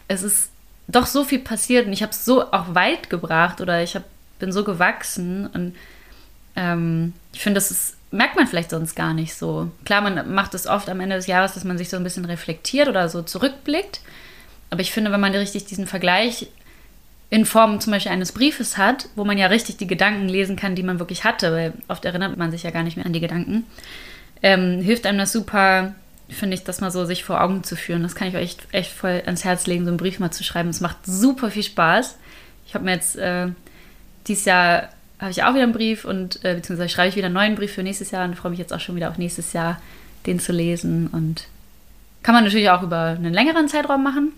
es 0.08 0.24
ist 0.24 0.50
doch 0.88 1.06
so 1.06 1.24
viel 1.24 1.40
passiert 1.40 1.86
und 1.86 1.94
ich 1.94 2.02
habe 2.02 2.12
es 2.12 2.24
so 2.24 2.52
auch 2.52 2.74
weit 2.74 3.10
gebracht 3.10 3.62
oder 3.62 3.84
ich 3.84 3.96
hab, 3.96 4.04
bin 4.40 4.52
so 4.52 4.64
gewachsen 4.64 5.48
und 5.48 5.76
ähm, 6.56 7.14
ich 7.34 7.42
finde, 7.42 7.58
das 7.58 7.72
ist, 7.72 7.98
merkt 8.12 8.38
man 8.38 8.48
vielleicht 8.48 8.70
sonst 8.70 8.96
gar 8.96 9.14
nicht 9.14 9.36
so. 9.36 9.70
Klar, 9.84 10.02
man 10.02 10.34
macht 10.34 10.54
es 10.54 10.66
oft 10.66 10.90
am 10.90 11.02
Ende 11.02 11.18
des 11.18 11.28
Jahres, 11.28 11.54
dass 11.54 11.66
man 11.66 11.78
sich 11.78 11.90
so 11.90 11.98
ein 11.98 12.04
bisschen 12.04 12.26
reflektiert 12.26 12.88
oder 12.88 13.10
so 13.10 13.22
zurückblickt, 13.22 14.00
aber 14.70 14.82
ich 14.82 14.92
finde, 14.92 15.12
wenn 15.12 15.20
man 15.20 15.36
richtig 15.36 15.66
diesen 15.66 15.88
Vergleich 15.88 16.48
in 17.30 17.46
Form 17.46 17.82
zum 17.82 17.92
Beispiel 17.92 18.14
eines 18.14 18.32
Briefes 18.32 18.78
hat, 18.78 19.10
wo 19.16 19.26
man 19.26 19.38
ja 19.38 19.48
richtig 19.48 19.76
die 19.76 19.88
Gedanken 19.88 20.30
lesen 20.30 20.56
kann, 20.56 20.76
die 20.76 20.84
man 20.84 21.00
wirklich 21.00 21.26
hatte, 21.26 21.52
weil 21.52 21.74
oft 21.90 22.06
erinnert 22.06 22.38
man 22.38 22.52
sich 22.52 22.64
ja 22.64 22.72
gar 22.72 22.84
nicht 22.84 22.96
mehr 22.96 23.06
an 23.06 23.12
die 23.12 23.20
Gedanken, 23.20 23.66
ähm, 24.42 24.82
hilft 24.82 25.06
einem 25.06 25.18
das 25.18 25.34
super, 25.34 25.96
finde 26.30 26.56
ich, 26.56 26.63
das 26.63 26.82
mal 26.82 26.92
so 26.92 27.06
sich 27.06 27.24
vor 27.24 27.42
Augen 27.42 27.63
zu 27.63 27.76
führen. 27.76 28.04
Das 28.04 28.16
kann 28.16 28.28
ich 28.28 28.36
euch 28.36 28.44
echt, 28.44 28.68
echt 28.72 28.92
voll 28.92 29.22
ans 29.26 29.44
Herz 29.44 29.68
legen, 29.68 29.86
so 29.86 29.90
einen 29.90 29.98
Brief 29.98 30.20
mal 30.20 30.32
zu 30.32 30.44
schreiben. 30.44 30.70
Es 30.70 30.82
macht 30.82 30.98
super 31.06 31.52
viel 31.52 31.63
Spaß. 31.63 32.18
Ich 32.68 32.74
habe 32.74 32.86
mir 32.86 32.92
jetzt 32.92 33.16
äh, 33.16 33.48
dieses 34.28 34.46
Jahr 34.46 34.90
habe 35.20 35.32
ich 35.32 35.44
auch 35.44 35.54
wieder 35.54 35.63
einen 35.63 35.74
Brief 35.74 36.06
und 36.06 36.44
äh, 36.44 36.56
beziehungsweise 36.56 36.90
schreibe 36.90 37.10
ich 37.10 37.16
wieder 37.16 37.26
einen 37.26 37.36
neuen 37.36 37.56
Brief 37.56 37.74
für 37.74 37.84
nächstes 37.84 38.12
Jahr 38.12 38.26
und 38.26 38.36
freue 38.36 38.52
mich 38.52 38.60
jetzt 38.60 38.74
auch 38.74 38.80
schon 38.80 38.96
wieder 38.96 39.10
auf 39.10 39.18
nächstes 39.18 39.54
Jahr, 39.54 39.82
den 40.26 40.40
zu 40.40 40.52
lesen. 40.52 41.08
Und 41.08 41.48
kann 42.24 42.36
man 42.36 42.44
natürlich 42.44 42.70
auch 42.70 42.84
über 42.84 43.16
einen 43.18 43.34
längeren 43.34 43.68
Zeitraum 43.68 44.04
machen. 44.04 44.34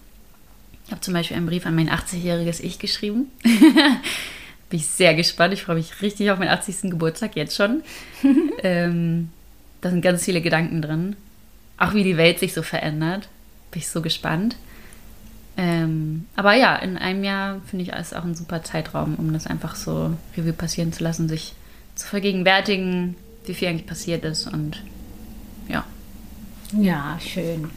Ich 0.86 0.92
habe 0.92 1.02
zum 1.02 1.14
Beispiel 1.14 1.38
einen 1.38 1.48
Brief 1.48 1.66
an 1.66 1.76
mein 1.76 1.90
80-jähriges 1.90 2.62
Ich 2.62 2.80
geschrieben. 2.80 3.32
Bin 3.44 4.80
ich 4.80 4.88
sehr 4.88 5.16
gespannt. 5.16 5.54
Ich 5.54 5.64
freue 5.64 5.76
mich 5.76 6.02
richtig 6.02 6.32
auf 6.32 6.40
meinen 6.40 6.50
80. 6.50 6.92
Geburtstag 6.92 7.36
jetzt 7.36 7.56
schon. 7.56 7.82
ähm, 8.64 9.30
da 9.82 9.90
sind 9.90 10.02
ganz 10.02 10.24
viele 10.24 10.42
Gedanken 10.42 10.82
drin. 10.82 11.16
Auch 11.80 11.94
wie 11.94 12.04
die 12.04 12.18
Welt 12.18 12.40
sich 12.40 12.54
so 12.54 12.62
verändert. 12.62 13.30
Bin 13.72 13.80
ich 13.80 13.88
so 13.88 14.02
gespannt. 14.02 14.58
Ähm, 15.58 16.26
aber 16.36 16.54
ja, 16.54 16.76
in 16.76 16.98
einem 16.98 17.24
Jahr 17.24 17.62
finde 17.66 17.84
ich 17.84 17.94
es 17.94 18.14
auch 18.14 18.24
ein 18.24 18.36
super 18.36 18.64
Zeitraum, 18.64 19.16
um 19.16 19.34
das 19.34 19.48
einfach 19.48 19.76
so 19.76 20.16
Revue 20.38 20.54
passieren 20.54 20.94
zu 20.94 21.04
lassen, 21.04 21.28
sich 21.28 21.54
zu 21.96 22.08
vergegenwärtigen, 22.08 23.16
wie 23.46 23.54
viel 23.54 23.68
eigentlich 23.68 23.88
passiert 23.88 24.24
ist 24.24 24.48
und 24.48 24.82
ja. 25.68 25.84
Ja, 26.72 27.18
schön. 27.20 27.70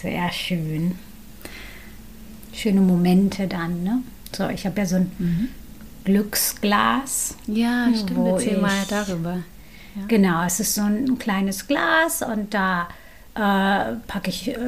Sehr 0.00 0.30
schön. 0.30 0.98
Schöne 2.52 2.80
Momente 2.80 3.48
dann, 3.48 3.82
ne? 3.82 4.02
So, 4.36 4.48
ich 4.48 4.66
habe 4.66 4.78
ja 4.80 4.86
so 4.86 4.96
ein 4.96 5.10
mhm. 5.18 5.48
Glücksglas. 6.04 7.36
Ja, 7.46 7.88
stimmt. 7.94 8.28
Erzähl 8.28 8.58
mal 8.58 8.84
darüber. 8.88 9.42
Ja. 9.94 10.02
Genau, 10.08 10.44
es 10.44 10.60
ist 10.60 10.74
so 10.74 10.82
ein 10.82 11.18
kleines 11.18 11.66
Glas 11.66 12.22
und 12.22 12.54
da 12.54 12.88
äh, 13.34 13.96
packe 14.06 14.30
ich 14.30 14.48
äh, 14.48 14.58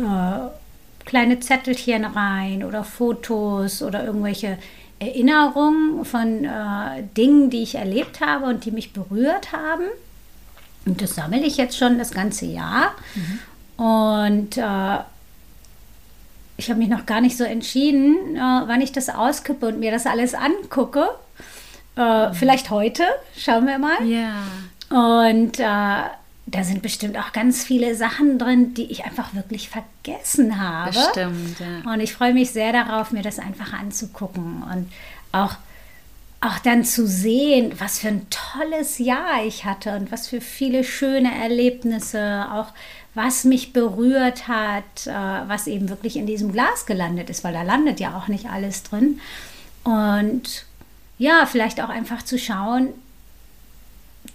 kleine 1.05 1.41
Zettelchen 1.41 2.05
rein 2.05 2.65
oder 2.65 2.85
Fotos 2.85 3.83
oder 3.83 4.05
irgendwelche 4.05 4.59
Erinnerungen 4.99 6.05
von 6.05 6.45
äh, 6.45 7.03
Dingen, 7.17 7.51
die 7.51 7.63
ich 7.63 7.75
erlebt 7.75 8.21
habe 8.21 8.47
und 8.47 8.65
die 8.65 8.71
mich 8.71 8.93
berührt 8.93 9.53
haben. 9.53 9.85
Und 10.85 11.03
das 11.03 11.15
sammle 11.15 11.45
ich 11.45 11.57
jetzt 11.57 11.77
schon 11.77 11.99
das 11.99 12.13
ganze 12.13 12.47
Jahr. 12.47 12.93
Mhm. 13.15 13.85
Und 13.85 14.57
äh, 14.57 14.99
ich 16.57 16.71
habe 16.71 16.79
mich 16.79 16.89
noch 16.89 17.05
gar 17.05 17.21
nicht 17.21 17.37
so 17.37 17.45
entschieden, 17.45 18.37
äh, 18.37 18.39
wann 18.39 18.81
ich 18.81 18.93
das 18.93 19.09
auskippe 19.09 19.67
und 19.67 19.81
mir 19.81 19.91
das 19.91 20.07
alles 20.07 20.35
angucke. 20.35 21.09
Äh, 21.97 22.29
mhm. 22.29 22.35
Vielleicht 22.35 22.71
heute, 22.71 23.05
schauen 23.37 23.67
wir 23.67 23.79
mal. 23.79 24.03
Ja. 24.07 24.45
Und 24.91 25.59
äh, 25.59 26.03
da 26.47 26.63
sind 26.63 26.81
bestimmt 26.81 27.19
auch 27.19 27.33
ganz 27.33 27.65
viele 27.65 27.95
Sachen 27.97 28.39
drin, 28.39 28.75
die 28.75 28.85
ich 28.85 29.05
einfach 29.05 29.35
wirklich 29.35 29.69
vergessen 29.69 30.61
habe. 30.61 30.93
Bestimmt, 30.93 31.59
ja. 31.59 31.93
Und 31.93 32.01
ich 32.01 32.15
freue 32.15 32.33
mich 32.33 32.51
sehr 32.51 32.73
darauf, 32.73 33.11
mir 33.11 33.23
das 33.23 33.39
einfach 33.41 33.73
anzugucken 33.73 34.63
und 34.63 34.91
auch, 35.33 35.57
auch 36.41 36.59
dann 36.61 36.85
zu 36.85 37.07
sehen, 37.07 37.73
was 37.79 37.99
für 37.99 38.09
ein 38.09 38.27
tolles 38.31 38.99
Jahr 38.99 39.45
ich 39.45 39.65
hatte 39.65 39.97
und 39.97 40.13
was 40.13 40.29
für 40.29 40.41
viele 40.41 40.85
schöne 40.85 41.35
Erlebnisse, 41.35 42.47
auch 42.53 42.69
was 43.15 43.45
mich 43.45 43.73
berührt 43.73 44.47
hat, 44.47 45.07
äh, 45.07 45.11
was 45.49 45.67
eben 45.67 45.89
wirklich 45.89 46.17
in 46.17 46.27
diesem 46.27 46.53
Glas 46.53 46.87
gelandet 46.87 47.29
ist, 47.29 47.43
weil 47.43 47.55
da 47.55 47.63
landet 47.63 47.99
ja 47.99 48.17
auch 48.17 48.29
nicht 48.29 48.47
alles 48.47 48.85
drin. 48.85 49.21
Und 49.83 50.65
ja, 51.19 51.47
vielleicht 51.47 51.81
auch 51.81 51.89
einfach 51.89 52.23
zu 52.23 52.39
schauen, 52.39 52.91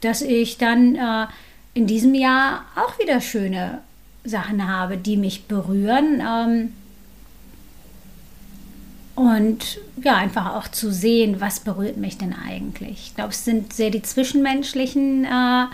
dass 0.01 0.21
ich 0.21 0.57
dann 0.57 0.95
äh, 0.95 1.27
in 1.73 1.87
diesem 1.87 2.13
Jahr 2.13 2.65
auch 2.75 2.99
wieder 2.99 3.21
schöne 3.21 3.79
Sachen 4.23 4.67
habe, 4.67 4.97
die 4.97 5.17
mich 5.17 5.45
berühren. 5.45 6.21
Ähm, 6.21 6.73
und 9.15 9.79
ja, 10.01 10.15
einfach 10.15 10.55
auch 10.55 10.67
zu 10.67 10.91
sehen, 10.91 11.41
was 11.41 11.59
berührt 11.59 11.97
mich 11.97 12.17
denn 12.17 12.33
eigentlich. 12.33 13.07
Ich 13.07 13.15
glaube, 13.15 13.31
es 13.31 13.45
sind 13.45 13.73
sehr 13.73 13.89
die 13.89 14.01
zwischenmenschlichen 14.01 15.25
äh, 15.25 15.27
ja. 15.27 15.69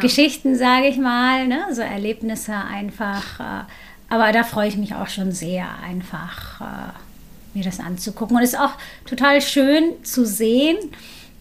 Geschichten, 0.00 0.56
sage 0.56 0.86
ich 0.86 0.96
mal, 0.96 1.46
ne? 1.46 1.66
so 1.72 1.82
Erlebnisse 1.82 2.54
einfach. 2.54 3.40
Äh, 3.40 3.64
aber 4.08 4.32
da 4.32 4.42
freue 4.42 4.68
ich 4.68 4.76
mich 4.76 4.94
auch 4.94 5.08
schon 5.08 5.32
sehr, 5.32 5.66
einfach 5.84 6.60
äh, 6.60 7.54
mir 7.54 7.64
das 7.64 7.80
anzugucken. 7.80 8.36
Und 8.36 8.42
es 8.42 8.54
ist 8.54 8.58
auch 8.58 8.74
total 9.06 9.40
schön 9.40 10.04
zu 10.04 10.24
sehen, 10.24 10.76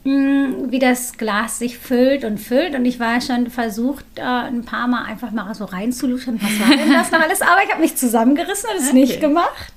wie 0.03 0.79
das 0.79 1.17
Glas 1.17 1.59
sich 1.59 1.77
füllt 1.77 2.23
und 2.23 2.39
füllt. 2.39 2.73
Und 2.73 2.85
ich 2.85 2.99
war 2.99 3.19
schon 3.21 3.49
versucht, 3.49 4.05
äh, 4.15 4.21
ein 4.21 4.63
paar 4.63 4.87
Mal 4.87 5.05
einfach 5.05 5.31
mal 5.31 5.53
so 5.53 5.65
reinzuluschen. 5.65 6.39
Was 6.41 6.59
war 6.59 6.75
denn 6.75 6.91
das 6.91 7.11
noch 7.11 7.19
alles? 7.19 7.41
Aber 7.41 7.63
ich 7.63 7.71
habe 7.71 7.81
mich 7.81 7.95
zusammengerissen 7.95 8.69
und 8.71 8.77
es 8.77 8.89
okay. 8.89 8.95
nicht 8.95 9.19
gemacht. 9.19 9.73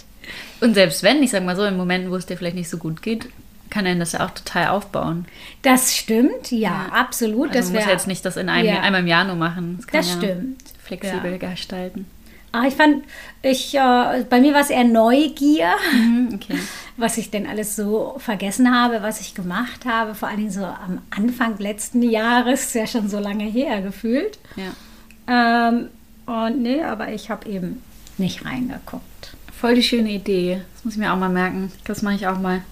Und 0.61 0.75
selbst 0.75 1.03
wenn, 1.03 1.23
ich 1.23 1.31
sage 1.31 1.45
mal 1.45 1.57
so, 1.57 1.65
in 1.65 1.77
Momenten, 1.77 2.11
wo 2.11 2.17
es 2.17 2.27
dir 2.27 2.37
vielleicht 2.37 2.57
nicht 2.57 2.71
so 2.71 2.79
gut 2.79 3.03
geht, 3.03 3.29
kann 3.69 3.87
einen 3.87 4.01
das 4.01 4.13
ja 4.13 4.25
auch 4.25 4.31
total 4.31 4.69
aufbauen. 4.69 5.25
Das 5.63 5.97
stimmt, 5.97 6.51
ja, 6.51 6.59
ja. 6.59 6.87
absolut. 6.93 7.49
Also 7.49 7.59
das 7.59 7.67
man 7.69 7.77
muss 7.77 7.87
ja 7.87 7.91
jetzt 7.91 8.07
nicht 8.07 8.25
das 8.25 8.37
in 8.37 8.49
einem, 8.49 8.69
ja. 8.69 8.81
einmal 8.81 9.01
im 9.01 9.07
Jahr 9.07 9.25
nur 9.25 9.37
machen. 9.37 9.79
Das, 9.79 10.07
das 10.07 10.09
ja 10.09 10.17
stimmt. 10.19 10.63
Flexibel 10.85 11.39
gestalten. 11.39 12.07
Ah, 12.53 12.67
ich 12.69 12.75
fand, 12.75 13.05
ich, 13.41 13.75
äh, 13.75 14.25
bei 14.29 14.41
mir 14.41 14.53
war 14.53 14.61
es 14.61 14.69
eher 14.69 14.85
Neugier, 14.85 15.73
mhm, 15.95 16.29
okay. 16.35 16.59
was 16.99 17.17
ich 17.17 17.31
denn 17.31 17.47
alles 17.47 17.77
so 17.77 18.15
vergessen 18.19 18.75
habe, 18.75 19.03
was 19.03 19.23
ich 19.23 19.35
gemacht 19.35 19.87
habe. 19.87 20.15
Vor 20.15 20.29
allen 20.29 20.37
Dingen 20.37 20.51
so 20.51 20.65
am 20.65 21.01
Anfang 21.11 21.59
letzten 21.59 22.03
Jahres, 22.03 22.67
ist 22.67 22.75
ja 22.75 22.87
schon 22.87 23.09
so 23.09 23.19
lange 23.19 23.45
her 23.45 23.81
gefühlt. 23.81 24.39
Ja. 24.57 25.69
Ähm, 25.69 25.89
und 26.27 26.63
nee, 26.63 26.83
aber 26.83 27.13
ich 27.13 27.31
habe 27.31 27.49
eben 27.49 27.83
nicht 28.19 28.45
reingeguckt. 28.45 29.35
Voll 29.59 29.75
die 29.75 29.83
schöne 29.83 30.11
Idee. 30.11 30.61
Das 30.75 30.85
muss 30.85 30.95
ich 30.95 31.01
mir 31.01 31.13
auch 31.13 31.19
mal 31.19 31.31
merken. 31.31 31.73
Das 31.85 32.03
mache 32.03 32.17
ich 32.17 32.27
auch 32.27 32.39
mal. 32.39 32.63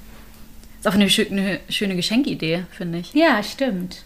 Ist 0.79 0.89
auch 0.89 0.95
eine, 0.95 1.05
eine 1.05 1.61
schöne 1.69 1.97
Geschenkidee, 1.97 2.65
finde 2.71 2.99
ich. 2.99 3.15
Ja, 3.15 3.43
stimmt. 3.43 4.05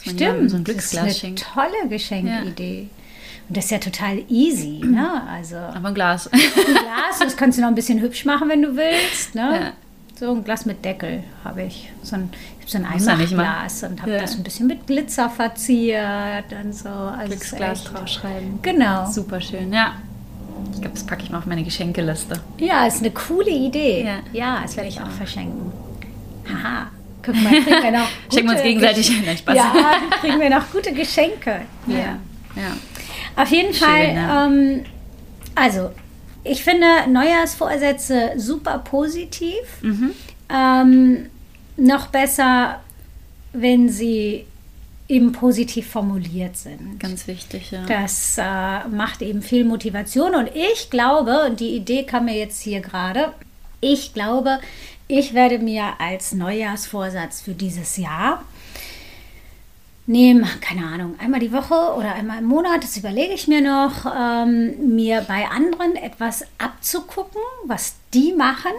Stimmt. 0.00 0.50
So 0.50 0.56
ein 0.56 0.64
Glücksglas 0.64 1.06
das 1.06 1.16
ist 1.16 1.24
eine 1.24 1.34
tolle 1.34 1.88
Geschenkidee. 1.88 2.82
Ja. 2.82 3.01
Und 3.48 3.56
das 3.56 3.66
ist 3.66 3.70
ja 3.70 3.78
total 3.78 4.22
easy, 4.28 4.80
ne? 4.84 5.22
Also 5.28 5.56
Aber 5.56 5.88
ein 5.88 5.94
Glas. 5.94 6.28
Ein 6.28 6.40
Glas, 6.40 7.18
das 7.20 7.36
kannst 7.36 7.58
du 7.58 7.62
noch 7.62 7.68
ein 7.68 7.74
bisschen 7.74 8.00
hübsch 8.00 8.24
machen, 8.24 8.48
wenn 8.48 8.62
du 8.62 8.76
willst, 8.76 9.34
ne? 9.34 9.60
Ja. 9.60 9.72
So 10.18 10.30
ein 10.30 10.44
Glas 10.44 10.66
mit 10.66 10.84
Deckel 10.84 11.24
habe 11.44 11.64
ich. 11.64 11.90
So 12.02 12.14
ein, 12.16 12.30
ich 12.64 12.70
so 12.70 12.78
ein 12.78 12.86
Einmachglas 12.86 13.82
und 13.82 14.00
habe 14.02 14.12
ja. 14.12 14.20
das 14.20 14.36
ein 14.36 14.44
bisschen 14.44 14.68
mit 14.68 14.86
Glitzer 14.86 15.28
verziert 15.28 16.52
und 16.62 16.74
so. 16.74 16.88
Also 16.88 17.26
Glücksglas 17.26 17.84
draufschreiben. 17.84 18.60
Genau. 18.62 19.10
Super 19.10 19.40
schön, 19.40 19.72
ja. 19.72 19.94
Ich 20.72 20.80
glaube, 20.80 20.94
das 20.94 21.04
packe 21.04 21.24
ich 21.24 21.30
mal 21.30 21.38
auf 21.38 21.46
meine 21.46 21.64
Geschenkeliste. 21.64 22.40
Ja, 22.58 22.86
ist 22.86 23.00
eine 23.00 23.10
coole 23.10 23.50
Idee. 23.50 24.04
Ja, 24.04 24.18
ja 24.32 24.60
das 24.62 24.76
werde 24.76 24.88
ich 24.88 25.00
auch 25.00 25.10
verschenken. 25.10 25.72
Haha. 26.48 26.86
Guck 27.24 27.36
mal, 27.36 27.50
kriegen 27.50 27.82
wir 27.82 27.90
noch 27.92 28.08
Schenken 28.32 28.48
wir 28.48 28.54
uns 28.54 28.62
gegenseitig 28.62 29.24
Gesch 29.24 29.38
Spaß. 29.38 29.56
Ja, 29.56 29.72
kriegen 30.20 30.40
wir 30.40 30.50
noch 30.50 30.70
gute 30.72 30.92
Geschenke. 30.92 31.62
Ja. 31.86 31.96
ja. 31.96 32.18
ja. 32.56 32.76
Auf 33.36 33.48
jeden 33.50 33.72
Schön, 33.72 33.88
Fall, 33.88 34.14
ja. 34.14 34.46
ähm, 34.46 34.84
also 35.54 35.90
ich 36.44 36.64
finde 36.64 36.86
Neujahrsvorsätze 37.08 38.32
super 38.36 38.78
positiv. 38.78 39.54
Mhm. 39.82 40.10
Ähm, 40.48 41.26
noch 41.76 42.08
besser, 42.08 42.80
wenn 43.52 43.88
sie 43.88 44.46
eben 45.08 45.32
positiv 45.32 45.90
formuliert 45.90 46.56
sind. 46.56 46.98
Ganz 46.98 47.26
wichtig, 47.26 47.70
ja. 47.70 47.84
Das 47.86 48.38
äh, 48.38 48.88
macht 48.88 49.22
eben 49.22 49.42
viel 49.42 49.64
Motivation 49.64 50.34
und 50.34 50.50
ich 50.54 50.90
glaube, 50.90 51.46
und 51.46 51.60
die 51.60 51.76
Idee 51.76 52.04
kam 52.04 52.26
mir 52.26 52.36
jetzt 52.36 52.62
hier 52.62 52.80
gerade, 52.80 53.32
ich 53.80 54.14
glaube, 54.14 54.60
ich 55.08 55.34
werde 55.34 55.58
mir 55.58 56.00
als 56.00 56.32
Neujahrsvorsatz 56.32 57.42
für 57.42 57.52
dieses 57.52 57.96
Jahr 57.96 58.42
nehme, 60.12 60.46
keine 60.60 60.86
Ahnung, 60.86 61.14
einmal 61.18 61.40
die 61.40 61.52
Woche 61.52 61.74
oder 61.96 62.14
einmal 62.14 62.38
im 62.38 62.44
Monat, 62.44 62.84
das 62.84 62.96
überlege 62.96 63.32
ich 63.32 63.48
mir 63.48 63.60
noch, 63.60 64.06
ähm, 64.06 64.94
mir 64.94 65.22
bei 65.26 65.48
anderen 65.48 65.96
etwas 65.96 66.44
abzugucken, 66.58 67.40
was 67.64 67.94
die 68.14 68.32
machen 68.32 68.72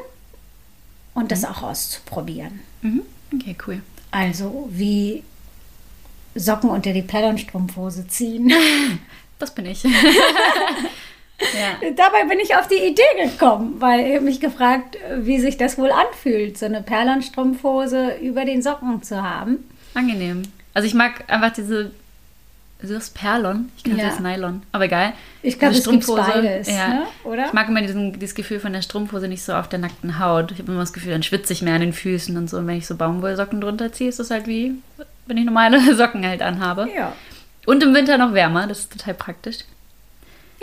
und 1.13 1.31
das 1.31 1.41
mhm. 1.41 1.47
auch 1.47 1.63
auszuprobieren. 1.63 2.61
Mhm. 2.81 3.01
Okay, 3.33 3.55
cool. 3.67 3.81
Also 4.11 4.69
wie 4.71 5.23
Socken 6.35 6.69
unter 6.69 6.93
die 6.93 7.01
Pellernstrumpfhose 7.01 8.07
ziehen. 8.07 8.51
Das 9.39 9.53
bin 9.53 9.65
ich. 9.65 9.83
ja. 9.83 9.89
Dabei 11.97 12.23
bin 12.29 12.39
ich 12.39 12.55
auf 12.55 12.67
die 12.69 12.75
Idee 12.75 13.01
gekommen, 13.25 13.75
weil 13.79 14.15
ich 14.15 14.21
mich 14.21 14.39
gefragt, 14.39 14.97
wie 15.17 15.37
sich 15.37 15.57
das 15.57 15.77
wohl 15.77 15.91
anfühlt, 15.91 16.57
so 16.57 16.65
eine 16.65 16.81
Perlenstrumpfhose 16.81 18.19
über 18.21 18.45
den 18.45 18.61
Socken 18.61 19.03
zu 19.03 19.21
haben. 19.21 19.67
Angenehm. 19.95 20.43
Also 20.73 20.87
ich 20.87 20.93
mag 20.93 21.23
einfach 21.27 21.51
diese, 21.51 21.91
das 22.81 23.11
Perlon, 23.11 23.69
ich 23.77 23.83
glaube, 23.83 24.01
ja. 24.01 24.09
das 24.09 24.19
Nylon, 24.19 24.63
aber 24.71 24.85
egal. 24.85 25.13
Ich 25.41 25.57
glaube, 25.57 25.75
es 25.75 25.87
gibt 25.87 26.05
beides, 26.07 26.67
ja. 26.67 26.87
ne? 26.87 27.05
oder? 27.23 27.45
Ich 27.47 27.53
mag 27.53 27.69
immer 27.69 27.81
diesen, 27.81 28.19
dieses 28.19 28.35
Gefühl 28.35 28.59
von 28.59 28.73
der 28.73 28.81
Strumpfhose 28.81 29.27
nicht 29.27 29.43
so 29.43 29.53
auf 29.53 29.69
der 29.69 29.79
nackten 29.79 30.19
Haut. 30.19 30.51
Ich 30.51 30.59
habe 30.59 30.71
immer 30.71 30.81
das 30.81 30.93
Gefühl, 30.93 31.11
dann 31.11 31.23
schwitze 31.23 31.53
ich 31.53 31.61
mehr 31.61 31.75
an 31.75 31.81
den 31.81 31.93
Füßen 31.93 32.35
und 32.35 32.49
so. 32.49 32.57
Und 32.57 32.67
wenn 32.67 32.77
ich 32.77 32.87
so 32.87 32.95
Baumwollsocken 32.95 33.61
drunter 33.61 33.91
ziehe, 33.91 34.09
ist 34.09 34.19
das 34.19 34.31
halt 34.31 34.47
wie, 34.47 34.73
wenn 35.27 35.37
ich 35.37 35.45
normale 35.45 35.95
Socken 35.95 36.25
halt 36.27 36.41
anhabe. 36.41 36.89
Ja. 36.95 37.13
Und 37.65 37.81
im 37.83 37.93
Winter 37.93 38.17
noch 38.17 38.33
wärmer, 38.33 38.67
das 38.67 38.79
ist 38.79 38.93
total 38.93 39.13
praktisch. 39.13 39.59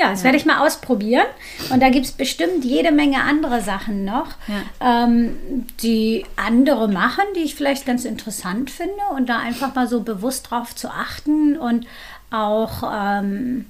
Ja, 0.01 0.11
das 0.11 0.21
ja. 0.21 0.25
werde 0.25 0.39
ich 0.39 0.47
mal 0.47 0.65
ausprobieren. 0.65 1.27
Und 1.69 1.81
da 1.81 1.91
gibt 1.91 2.07
es 2.07 2.13
bestimmt 2.13 2.65
jede 2.65 2.91
Menge 2.91 3.23
andere 3.23 3.61
Sachen 3.61 4.05
noch, 4.05 4.29
ja. 4.49 5.05
ähm, 5.05 5.37
die 5.83 6.25
andere 6.37 6.89
machen, 6.89 7.25
die 7.37 7.41
ich 7.41 7.55
vielleicht 7.55 7.85
ganz 7.85 8.07
interessant 8.07 8.71
finde. 8.71 9.03
Und 9.15 9.29
da 9.29 9.39
einfach 9.39 9.75
mal 9.75 9.87
so 9.87 10.01
bewusst 10.01 10.51
drauf 10.51 10.75
zu 10.75 10.89
achten 10.89 11.59
und 11.59 11.87
auch 12.31 12.83
ähm, 12.91 13.67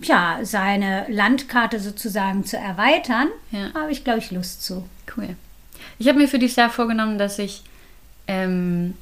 ja, 0.00 0.40
seine 0.42 1.06
Landkarte 1.08 1.78
sozusagen 1.78 2.44
zu 2.44 2.56
erweitern, 2.56 3.28
ja. 3.52 3.72
habe 3.74 3.92
ich, 3.92 4.02
glaube 4.02 4.18
ich, 4.18 4.32
Lust 4.32 4.64
zu. 4.64 4.88
Cool. 5.16 5.36
Ich 5.98 6.08
habe 6.08 6.18
mir 6.18 6.28
für 6.28 6.40
dieses 6.40 6.56
Jahr 6.56 6.70
vorgenommen, 6.70 7.16
dass 7.16 7.38
ich 7.38 7.62
ähm, 8.26 8.94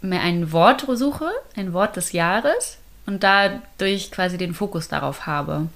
mir 0.00 0.20
ein 0.20 0.52
Wort 0.52 0.86
suche, 0.88 1.30
ein 1.54 1.74
Wort 1.74 1.96
des 1.96 2.12
Jahres 2.12 2.78
und 3.06 3.22
dadurch 3.22 4.10
quasi 4.10 4.38
den 4.38 4.54
Fokus 4.54 4.88
darauf 4.88 5.26
habe. 5.26 5.68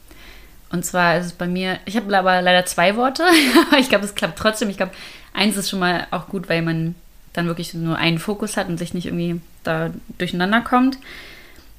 Und 0.70 0.84
zwar 0.84 1.18
ist 1.18 1.26
es 1.26 1.32
bei 1.32 1.46
mir, 1.46 1.78
ich 1.86 1.96
habe 1.96 2.16
aber 2.16 2.42
leider 2.42 2.66
zwei 2.66 2.96
Worte, 2.96 3.24
aber 3.68 3.78
ich 3.78 3.88
glaube, 3.88 4.04
es 4.04 4.14
klappt 4.14 4.38
trotzdem. 4.38 4.68
Ich 4.68 4.76
glaube, 4.76 4.92
eins 5.32 5.56
ist 5.56 5.70
schon 5.70 5.78
mal 5.78 6.06
auch 6.10 6.28
gut, 6.28 6.48
weil 6.48 6.62
man 6.62 6.94
dann 7.32 7.46
wirklich 7.46 7.74
nur 7.74 7.96
einen 7.96 8.18
Fokus 8.18 8.56
hat 8.56 8.68
und 8.68 8.78
sich 8.78 8.94
nicht 8.94 9.06
irgendwie 9.06 9.40
da 9.62 9.90
durcheinander 10.18 10.60
kommt. 10.60 10.98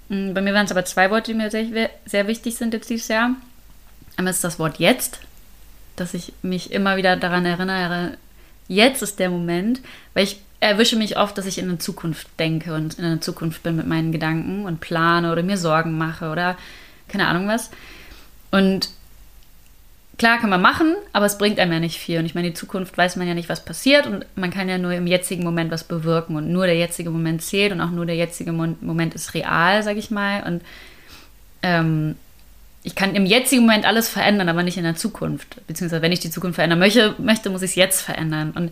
Mm, 0.09 0.33
bei 0.33 0.41
mir 0.41 0.53
waren 0.53 0.65
es 0.65 0.71
aber 0.71 0.85
zwei 0.85 1.11
Worte, 1.11 1.31
die 1.31 1.37
mir 1.37 1.51
sehr, 1.51 1.89
sehr 2.05 2.27
wichtig 2.27 2.55
sind 2.55 2.73
jetzt 2.73 2.89
dieses 2.89 3.07
Jahr. 3.07 3.31
Einmal 4.17 4.33
ist 4.33 4.43
das 4.43 4.59
Wort 4.59 4.79
jetzt, 4.79 5.19
dass 5.95 6.13
ich 6.13 6.33
mich 6.41 6.71
immer 6.71 6.97
wieder 6.97 7.15
daran 7.15 7.45
erinnere, 7.45 8.17
jetzt 8.67 9.01
ist 9.01 9.19
der 9.19 9.29
Moment, 9.29 9.81
weil 10.13 10.23
ich 10.23 10.41
erwische 10.59 10.97
mich 10.97 11.17
oft, 11.17 11.37
dass 11.37 11.45
ich 11.45 11.57
in 11.57 11.69
der 11.69 11.79
Zukunft 11.79 12.27
denke 12.37 12.73
und 12.73 12.99
in 12.99 13.03
der 13.03 13.21
Zukunft 13.21 13.63
bin 13.63 13.75
mit 13.75 13.87
meinen 13.87 14.11
Gedanken 14.11 14.65
und 14.65 14.81
plane 14.81 15.31
oder 15.31 15.43
mir 15.43 15.57
Sorgen 15.57 15.97
mache 15.97 16.29
oder 16.29 16.57
keine 17.07 17.27
Ahnung 17.27 17.47
was. 17.47 17.71
Und 18.51 18.89
klar 20.17 20.37
kann 20.39 20.49
man 20.49 20.61
machen, 20.61 20.95
aber 21.13 21.25
es 21.25 21.37
bringt 21.37 21.59
einem 21.59 21.71
ja 21.71 21.79
nicht 21.79 21.97
viel. 21.97 22.19
Und 22.19 22.25
ich 22.25 22.35
meine, 22.35 22.49
die 22.49 22.53
Zukunft 22.53 22.97
weiß 22.97 23.15
man 23.15 23.27
ja 23.27 23.33
nicht, 23.33 23.49
was 23.49 23.63
passiert 23.63 24.05
und 24.05 24.25
man 24.35 24.51
kann 24.51 24.67
ja 24.67 24.77
nur 24.77 24.91
im 24.91 25.07
jetzigen 25.07 25.43
Moment 25.43 25.71
was 25.71 25.85
bewirken 25.85 26.35
und 26.35 26.51
nur 26.51 26.65
der 26.65 26.77
jetzige 26.77 27.09
Moment 27.09 27.41
zählt 27.41 27.71
und 27.71 27.79
auch 27.79 27.91
nur 27.91 28.05
der 28.05 28.15
jetzige 28.15 28.51
Moment 28.51 29.15
ist 29.15 29.33
real, 29.33 29.81
sag 29.81 29.95
ich 29.95 30.11
mal. 30.11 30.43
Und 30.43 30.61
ähm, 31.63 32.15
ich 32.83 32.95
kann 32.95 33.15
im 33.15 33.25
jetzigen 33.25 33.61
Moment 33.61 33.85
alles 33.85 34.09
verändern, 34.09 34.49
aber 34.49 34.63
nicht 34.63 34.77
in 34.77 34.83
der 34.83 34.95
Zukunft. 34.95 35.65
Beziehungsweise, 35.67 36.01
wenn 36.01 36.11
ich 36.11 36.19
die 36.19 36.31
Zukunft 36.31 36.55
verändern 36.55 36.79
möchte, 36.79 37.15
möchte 37.17 37.49
muss 37.49 37.61
ich 37.61 37.71
es 37.71 37.75
jetzt 37.75 38.01
verändern. 38.01 38.51
Und 38.51 38.71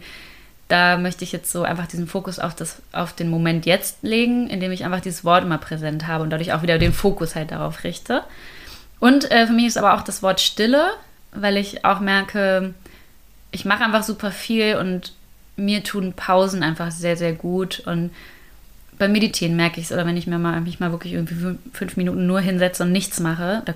da 0.67 0.97
möchte 0.97 1.23
ich 1.23 1.31
jetzt 1.31 1.51
so 1.51 1.63
einfach 1.63 1.87
diesen 1.87 2.07
Fokus 2.07 2.39
auf, 2.39 2.53
das, 2.53 2.81
auf 2.91 3.13
den 3.13 3.29
Moment 3.29 3.65
jetzt 3.65 4.03
legen, 4.03 4.49
indem 4.49 4.71
ich 4.71 4.83
einfach 4.83 4.99
dieses 4.99 5.23
Wort 5.23 5.43
immer 5.43 5.57
präsent 5.57 6.07
habe 6.07 6.23
und 6.23 6.29
dadurch 6.29 6.53
auch 6.53 6.61
wieder 6.61 6.77
den 6.77 6.93
Fokus 6.93 7.35
halt 7.35 7.51
darauf 7.51 7.83
richte. 7.83 8.23
Und 8.99 9.31
äh, 9.31 9.47
für 9.47 9.53
mich 9.53 9.67
ist 9.67 9.77
aber 9.77 9.93
auch 9.93 10.01
das 10.01 10.21
Wort 10.23 10.41
Stille, 10.41 10.91
weil 11.31 11.55
ich 11.55 11.85
auch 11.85 11.99
merke, 11.99 12.73
ich 13.51 13.63
mache 13.63 13.83
einfach 13.83 14.03
super 14.03 14.31
viel 14.31 14.75
und 14.75 15.13
mir 15.55 15.83
tun 15.83 16.13
Pausen 16.13 16.63
einfach 16.63 16.91
sehr, 16.91 17.15
sehr 17.15 17.33
gut. 17.33 17.81
Und 17.85 18.11
beim 18.97 19.11
Meditieren 19.11 19.55
merke 19.55 19.79
ich 19.79 19.87
es, 19.87 19.91
oder 19.91 20.05
wenn 20.05 20.17
ich 20.17 20.27
mir 20.27 20.39
mal, 20.39 20.59
mich 20.61 20.79
mal 20.79 20.91
wirklich 20.91 21.13
irgendwie 21.13 21.57
fünf 21.71 21.95
Minuten 21.97 22.27
nur 22.27 22.41
hinsetze 22.41 22.83
und 22.83 22.91
nichts 22.91 23.19
mache, 23.19 23.61
da 23.65 23.73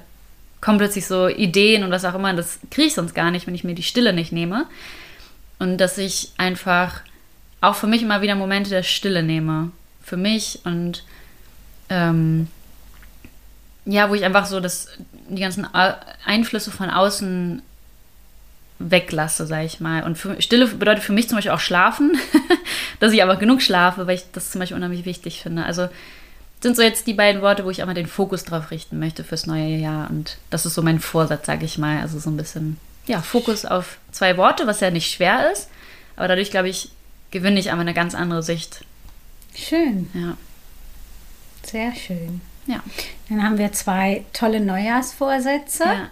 kommen 0.60 0.78
plötzlich 0.78 1.08
so 1.08 1.28
Ideen 1.28 1.84
und 1.84 1.92
was 1.92 2.06
auch 2.06 2.16
immer. 2.16 2.34
Das 2.34 2.60
kriege 2.70 2.88
ich 2.88 2.94
sonst 2.94 3.16
gar 3.16 3.32
nicht, 3.32 3.48
wenn 3.48 3.56
ich 3.56 3.64
mir 3.64 3.76
die 3.76 3.84
Stille 3.84 4.14
nicht 4.14 4.32
nehme. 4.32 4.68
Und 5.62 5.78
dass 5.78 6.00
ich 6.00 6.32
einfach 6.38 7.02
auch 7.62 7.76
für 7.76 7.86
mich 7.86 8.02
immer 8.02 8.24
wieder 8.24 8.34
Momente 8.34 8.72
der 8.72 8.82
Stille 8.82 9.22
nehme. 9.22 9.70
Für 10.02 10.18
mich 10.18 10.60
und 10.64 11.04
ähm, 11.90 12.48
ja, 13.86 14.10
wo 14.10 14.16
ich 14.16 14.26
einfach 14.26 14.48
so 14.48 14.60
das, 14.60 14.88
die 15.30 15.40
ganzen 15.40 15.68
Einflüsse 16.26 16.72
von 16.72 16.90
außen 16.90 17.62
weglasse, 18.80 19.46
sag 19.46 19.64
ich 19.64 19.80
mal. 19.80 20.04
Und 20.04 20.18
für, 20.18 20.42
Stille 20.42 20.66
bedeutet 20.66 21.04
für 21.04 21.14
mich 21.14 21.30
zum 21.30 21.38
Beispiel 21.38 21.52
auch 21.52 21.60
Schlafen, 21.60 22.18
dass 23.00 23.14
ich 23.14 23.22
aber 23.22 23.36
genug 23.36 23.62
schlafe, 23.62 24.08
weil 24.08 24.16
ich 24.16 24.24
das 24.32 24.50
zum 24.50 24.58
Beispiel 24.58 24.78
unheimlich 24.78 25.06
wichtig 25.06 25.44
finde. 25.44 25.64
Also 25.64 25.90
sind 26.62 26.76
so 26.76 26.82
jetzt 26.82 27.06
die 27.06 27.14
beiden 27.14 27.44
Worte, 27.44 27.66
wo 27.66 27.70
ich 27.70 27.82
einmal 27.82 27.94
den 27.94 28.08
Fokus 28.08 28.46
drauf 28.46 28.72
richten 28.72 28.98
möchte 28.98 29.24
fürs 29.24 29.46
neue 29.46 29.76
Jahr. 29.76 30.10
Und 30.10 30.38
das 30.50 30.66
ist 30.66 30.74
so 30.74 30.82
mein 30.82 31.00
Vorsatz, 31.00 31.46
sag 31.46 31.62
ich 31.62 31.78
mal. 31.78 32.02
Also 32.02 32.18
so 32.18 32.32
ein 32.32 32.38
bisschen 32.38 32.78
ja, 33.12 33.22
Fokus 33.22 33.66
auf 33.66 33.98
zwei 34.12 34.38
Worte, 34.38 34.68
was 34.68 34.80
ja 34.80 34.90
nicht 34.90 35.12
schwer 35.12 35.52
ist. 35.52 35.70
Aber 36.16 36.30
dadurch, 36.30 36.50
glaube 36.50 36.70
ich, 36.70 36.92
gewinne 37.30 37.60
ich 37.60 37.72
aber 37.72 37.82
eine 37.82 37.94
ganz 37.94 38.16
andere 38.16 38.42
Sicht. 38.42 38.86
Schön. 39.54 40.10
Ja. 40.14 40.38
Sehr 41.64 41.94
schön. 41.94 42.40
Ja. 42.68 42.80
Dann 43.28 43.44
haben 43.44 43.58
wir 43.58 43.74
zwei 43.74 44.24
tolle 44.32 44.62
Neujahrsvorsätze. 44.62 45.84
Ja. 45.84 46.10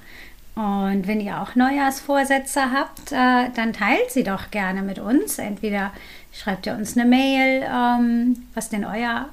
Und 0.55 1.07
wenn 1.07 1.21
ihr 1.21 1.41
auch 1.41 1.55
Neujahrsvorsätze 1.55 2.71
habt, 2.73 3.13
äh, 3.13 3.49
dann 3.55 3.71
teilt 3.71 4.12
sie 4.12 4.23
doch 4.23 4.51
gerne 4.51 4.81
mit 4.81 4.99
uns. 4.99 5.38
Entweder 5.38 5.93
schreibt 6.33 6.65
ihr 6.65 6.73
uns 6.73 6.97
eine 6.97 7.07
Mail, 7.07 7.63
ähm, 7.63 8.45
was 8.53 8.67
denn 8.67 8.83
euer 8.83 9.29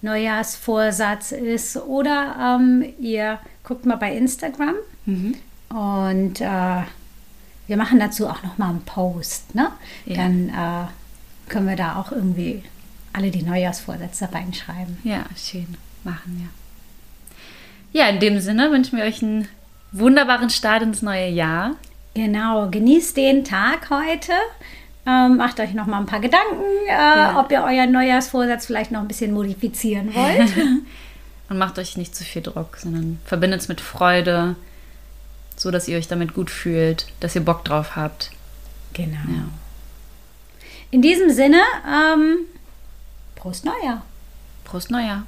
Neujahrsvorsatz 0.00 1.32
ist, 1.32 1.76
oder 1.76 2.58
ähm, 2.58 2.94
ihr 2.98 3.38
guckt 3.62 3.84
mal 3.84 3.96
bei 3.96 4.16
Instagram. 4.16 4.76
Mhm. 5.04 5.34
Und 5.68 6.40
äh, 6.40 6.82
wir 7.70 7.76
machen 7.76 8.00
dazu 8.00 8.26
auch 8.26 8.42
noch 8.42 8.58
mal 8.58 8.70
einen 8.70 8.82
Post. 8.82 9.54
Ne? 9.54 9.70
Ja. 10.04 10.16
Dann 10.16 10.48
äh, 10.48 11.50
können 11.50 11.68
wir 11.68 11.76
da 11.76 12.00
auch 12.00 12.10
irgendwie 12.10 12.64
alle 13.12 13.30
die 13.30 13.44
Neujahrsvorsätze 13.44 14.28
reinschreiben. 14.32 14.98
Ja, 15.04 15.24
schön. 15.36 15.76
Machen 16.02 16.50
wir. 17.92 18.00
Ja, 18.00 18.08
in 18.08 18.18
dem 18.18 18.40
Sinne 18.40 18.72
wünschen 18.72 18.98
wir 18.98 19.04
euch 19.04 19.22
einen 19.22 19.46
wunderbaren 19.92 20.50
Start 20.50 20.82
ins 20.82 21.00
neue 21.00 21.28
Jahr. 21.28 21.76
Genau, 22.14 22.68
genießt 22.68 23.16
den 23.16 23.44
Tag 23.44 23.88
heute. 23.90 24.32
Ähm, 25.06 25.36
macht 25.36 25.60
euch 25.60 25.72
noch 25.72 25.86
mal 25.86 26.00
ein 26.00 26.06
paar 26.06 26.20
Gedanken, 26.20 26.64
äh, 26.88 26.92
ja. 26.92 27.38
ob 27.38 27.52
ihr 27.52 27.62
euren 27.62 27.92
Neujahrsvorsatz 27.92 28.66
vielleicht 28.66 28.90
noch 28.90 29.00
ein 29.00 29.08
bisschen 29.08 29.32
modifizieren 29.32 30.12
wollt. 30.12 30.56
Und 31.48 31.58
macht 31.58 31.78
euch 31.78 31.96
nicht 31.96 32.16
zu 32.16 32.24
viel 32.24 32.42
Druck, 32.42 32.78
sondern 32.78 33.20
verbindet 33.24 33.60
es 33.60 33.68
mit 33.68 33.80
Freude, 33.80 34.56
so 35.60 35.70
dass 35.70 35.88
ihr 35.88 35.98
euch 35.98 36.08
damit 36.08 36.32
gut 36.32 36.48
fühlt, 36.48 37.06
dass 37.20 37.34
ihr 37.34 37.44
Bock 37.44 37.66
drauf 37.66 37.94
habt. 37.94 38.30
Genau. 38.94 39.18
Ja. 39.28 39.44
In 40.90 41.02
diesem 41.02 41.28
Sinne, 41.28 41.60
ähm, 41.86 42.38
Prost 43.36 43.66
Neujahr. 43.66 44.02
Prost 44.64 44.90
Neujahr. 44.90 45.26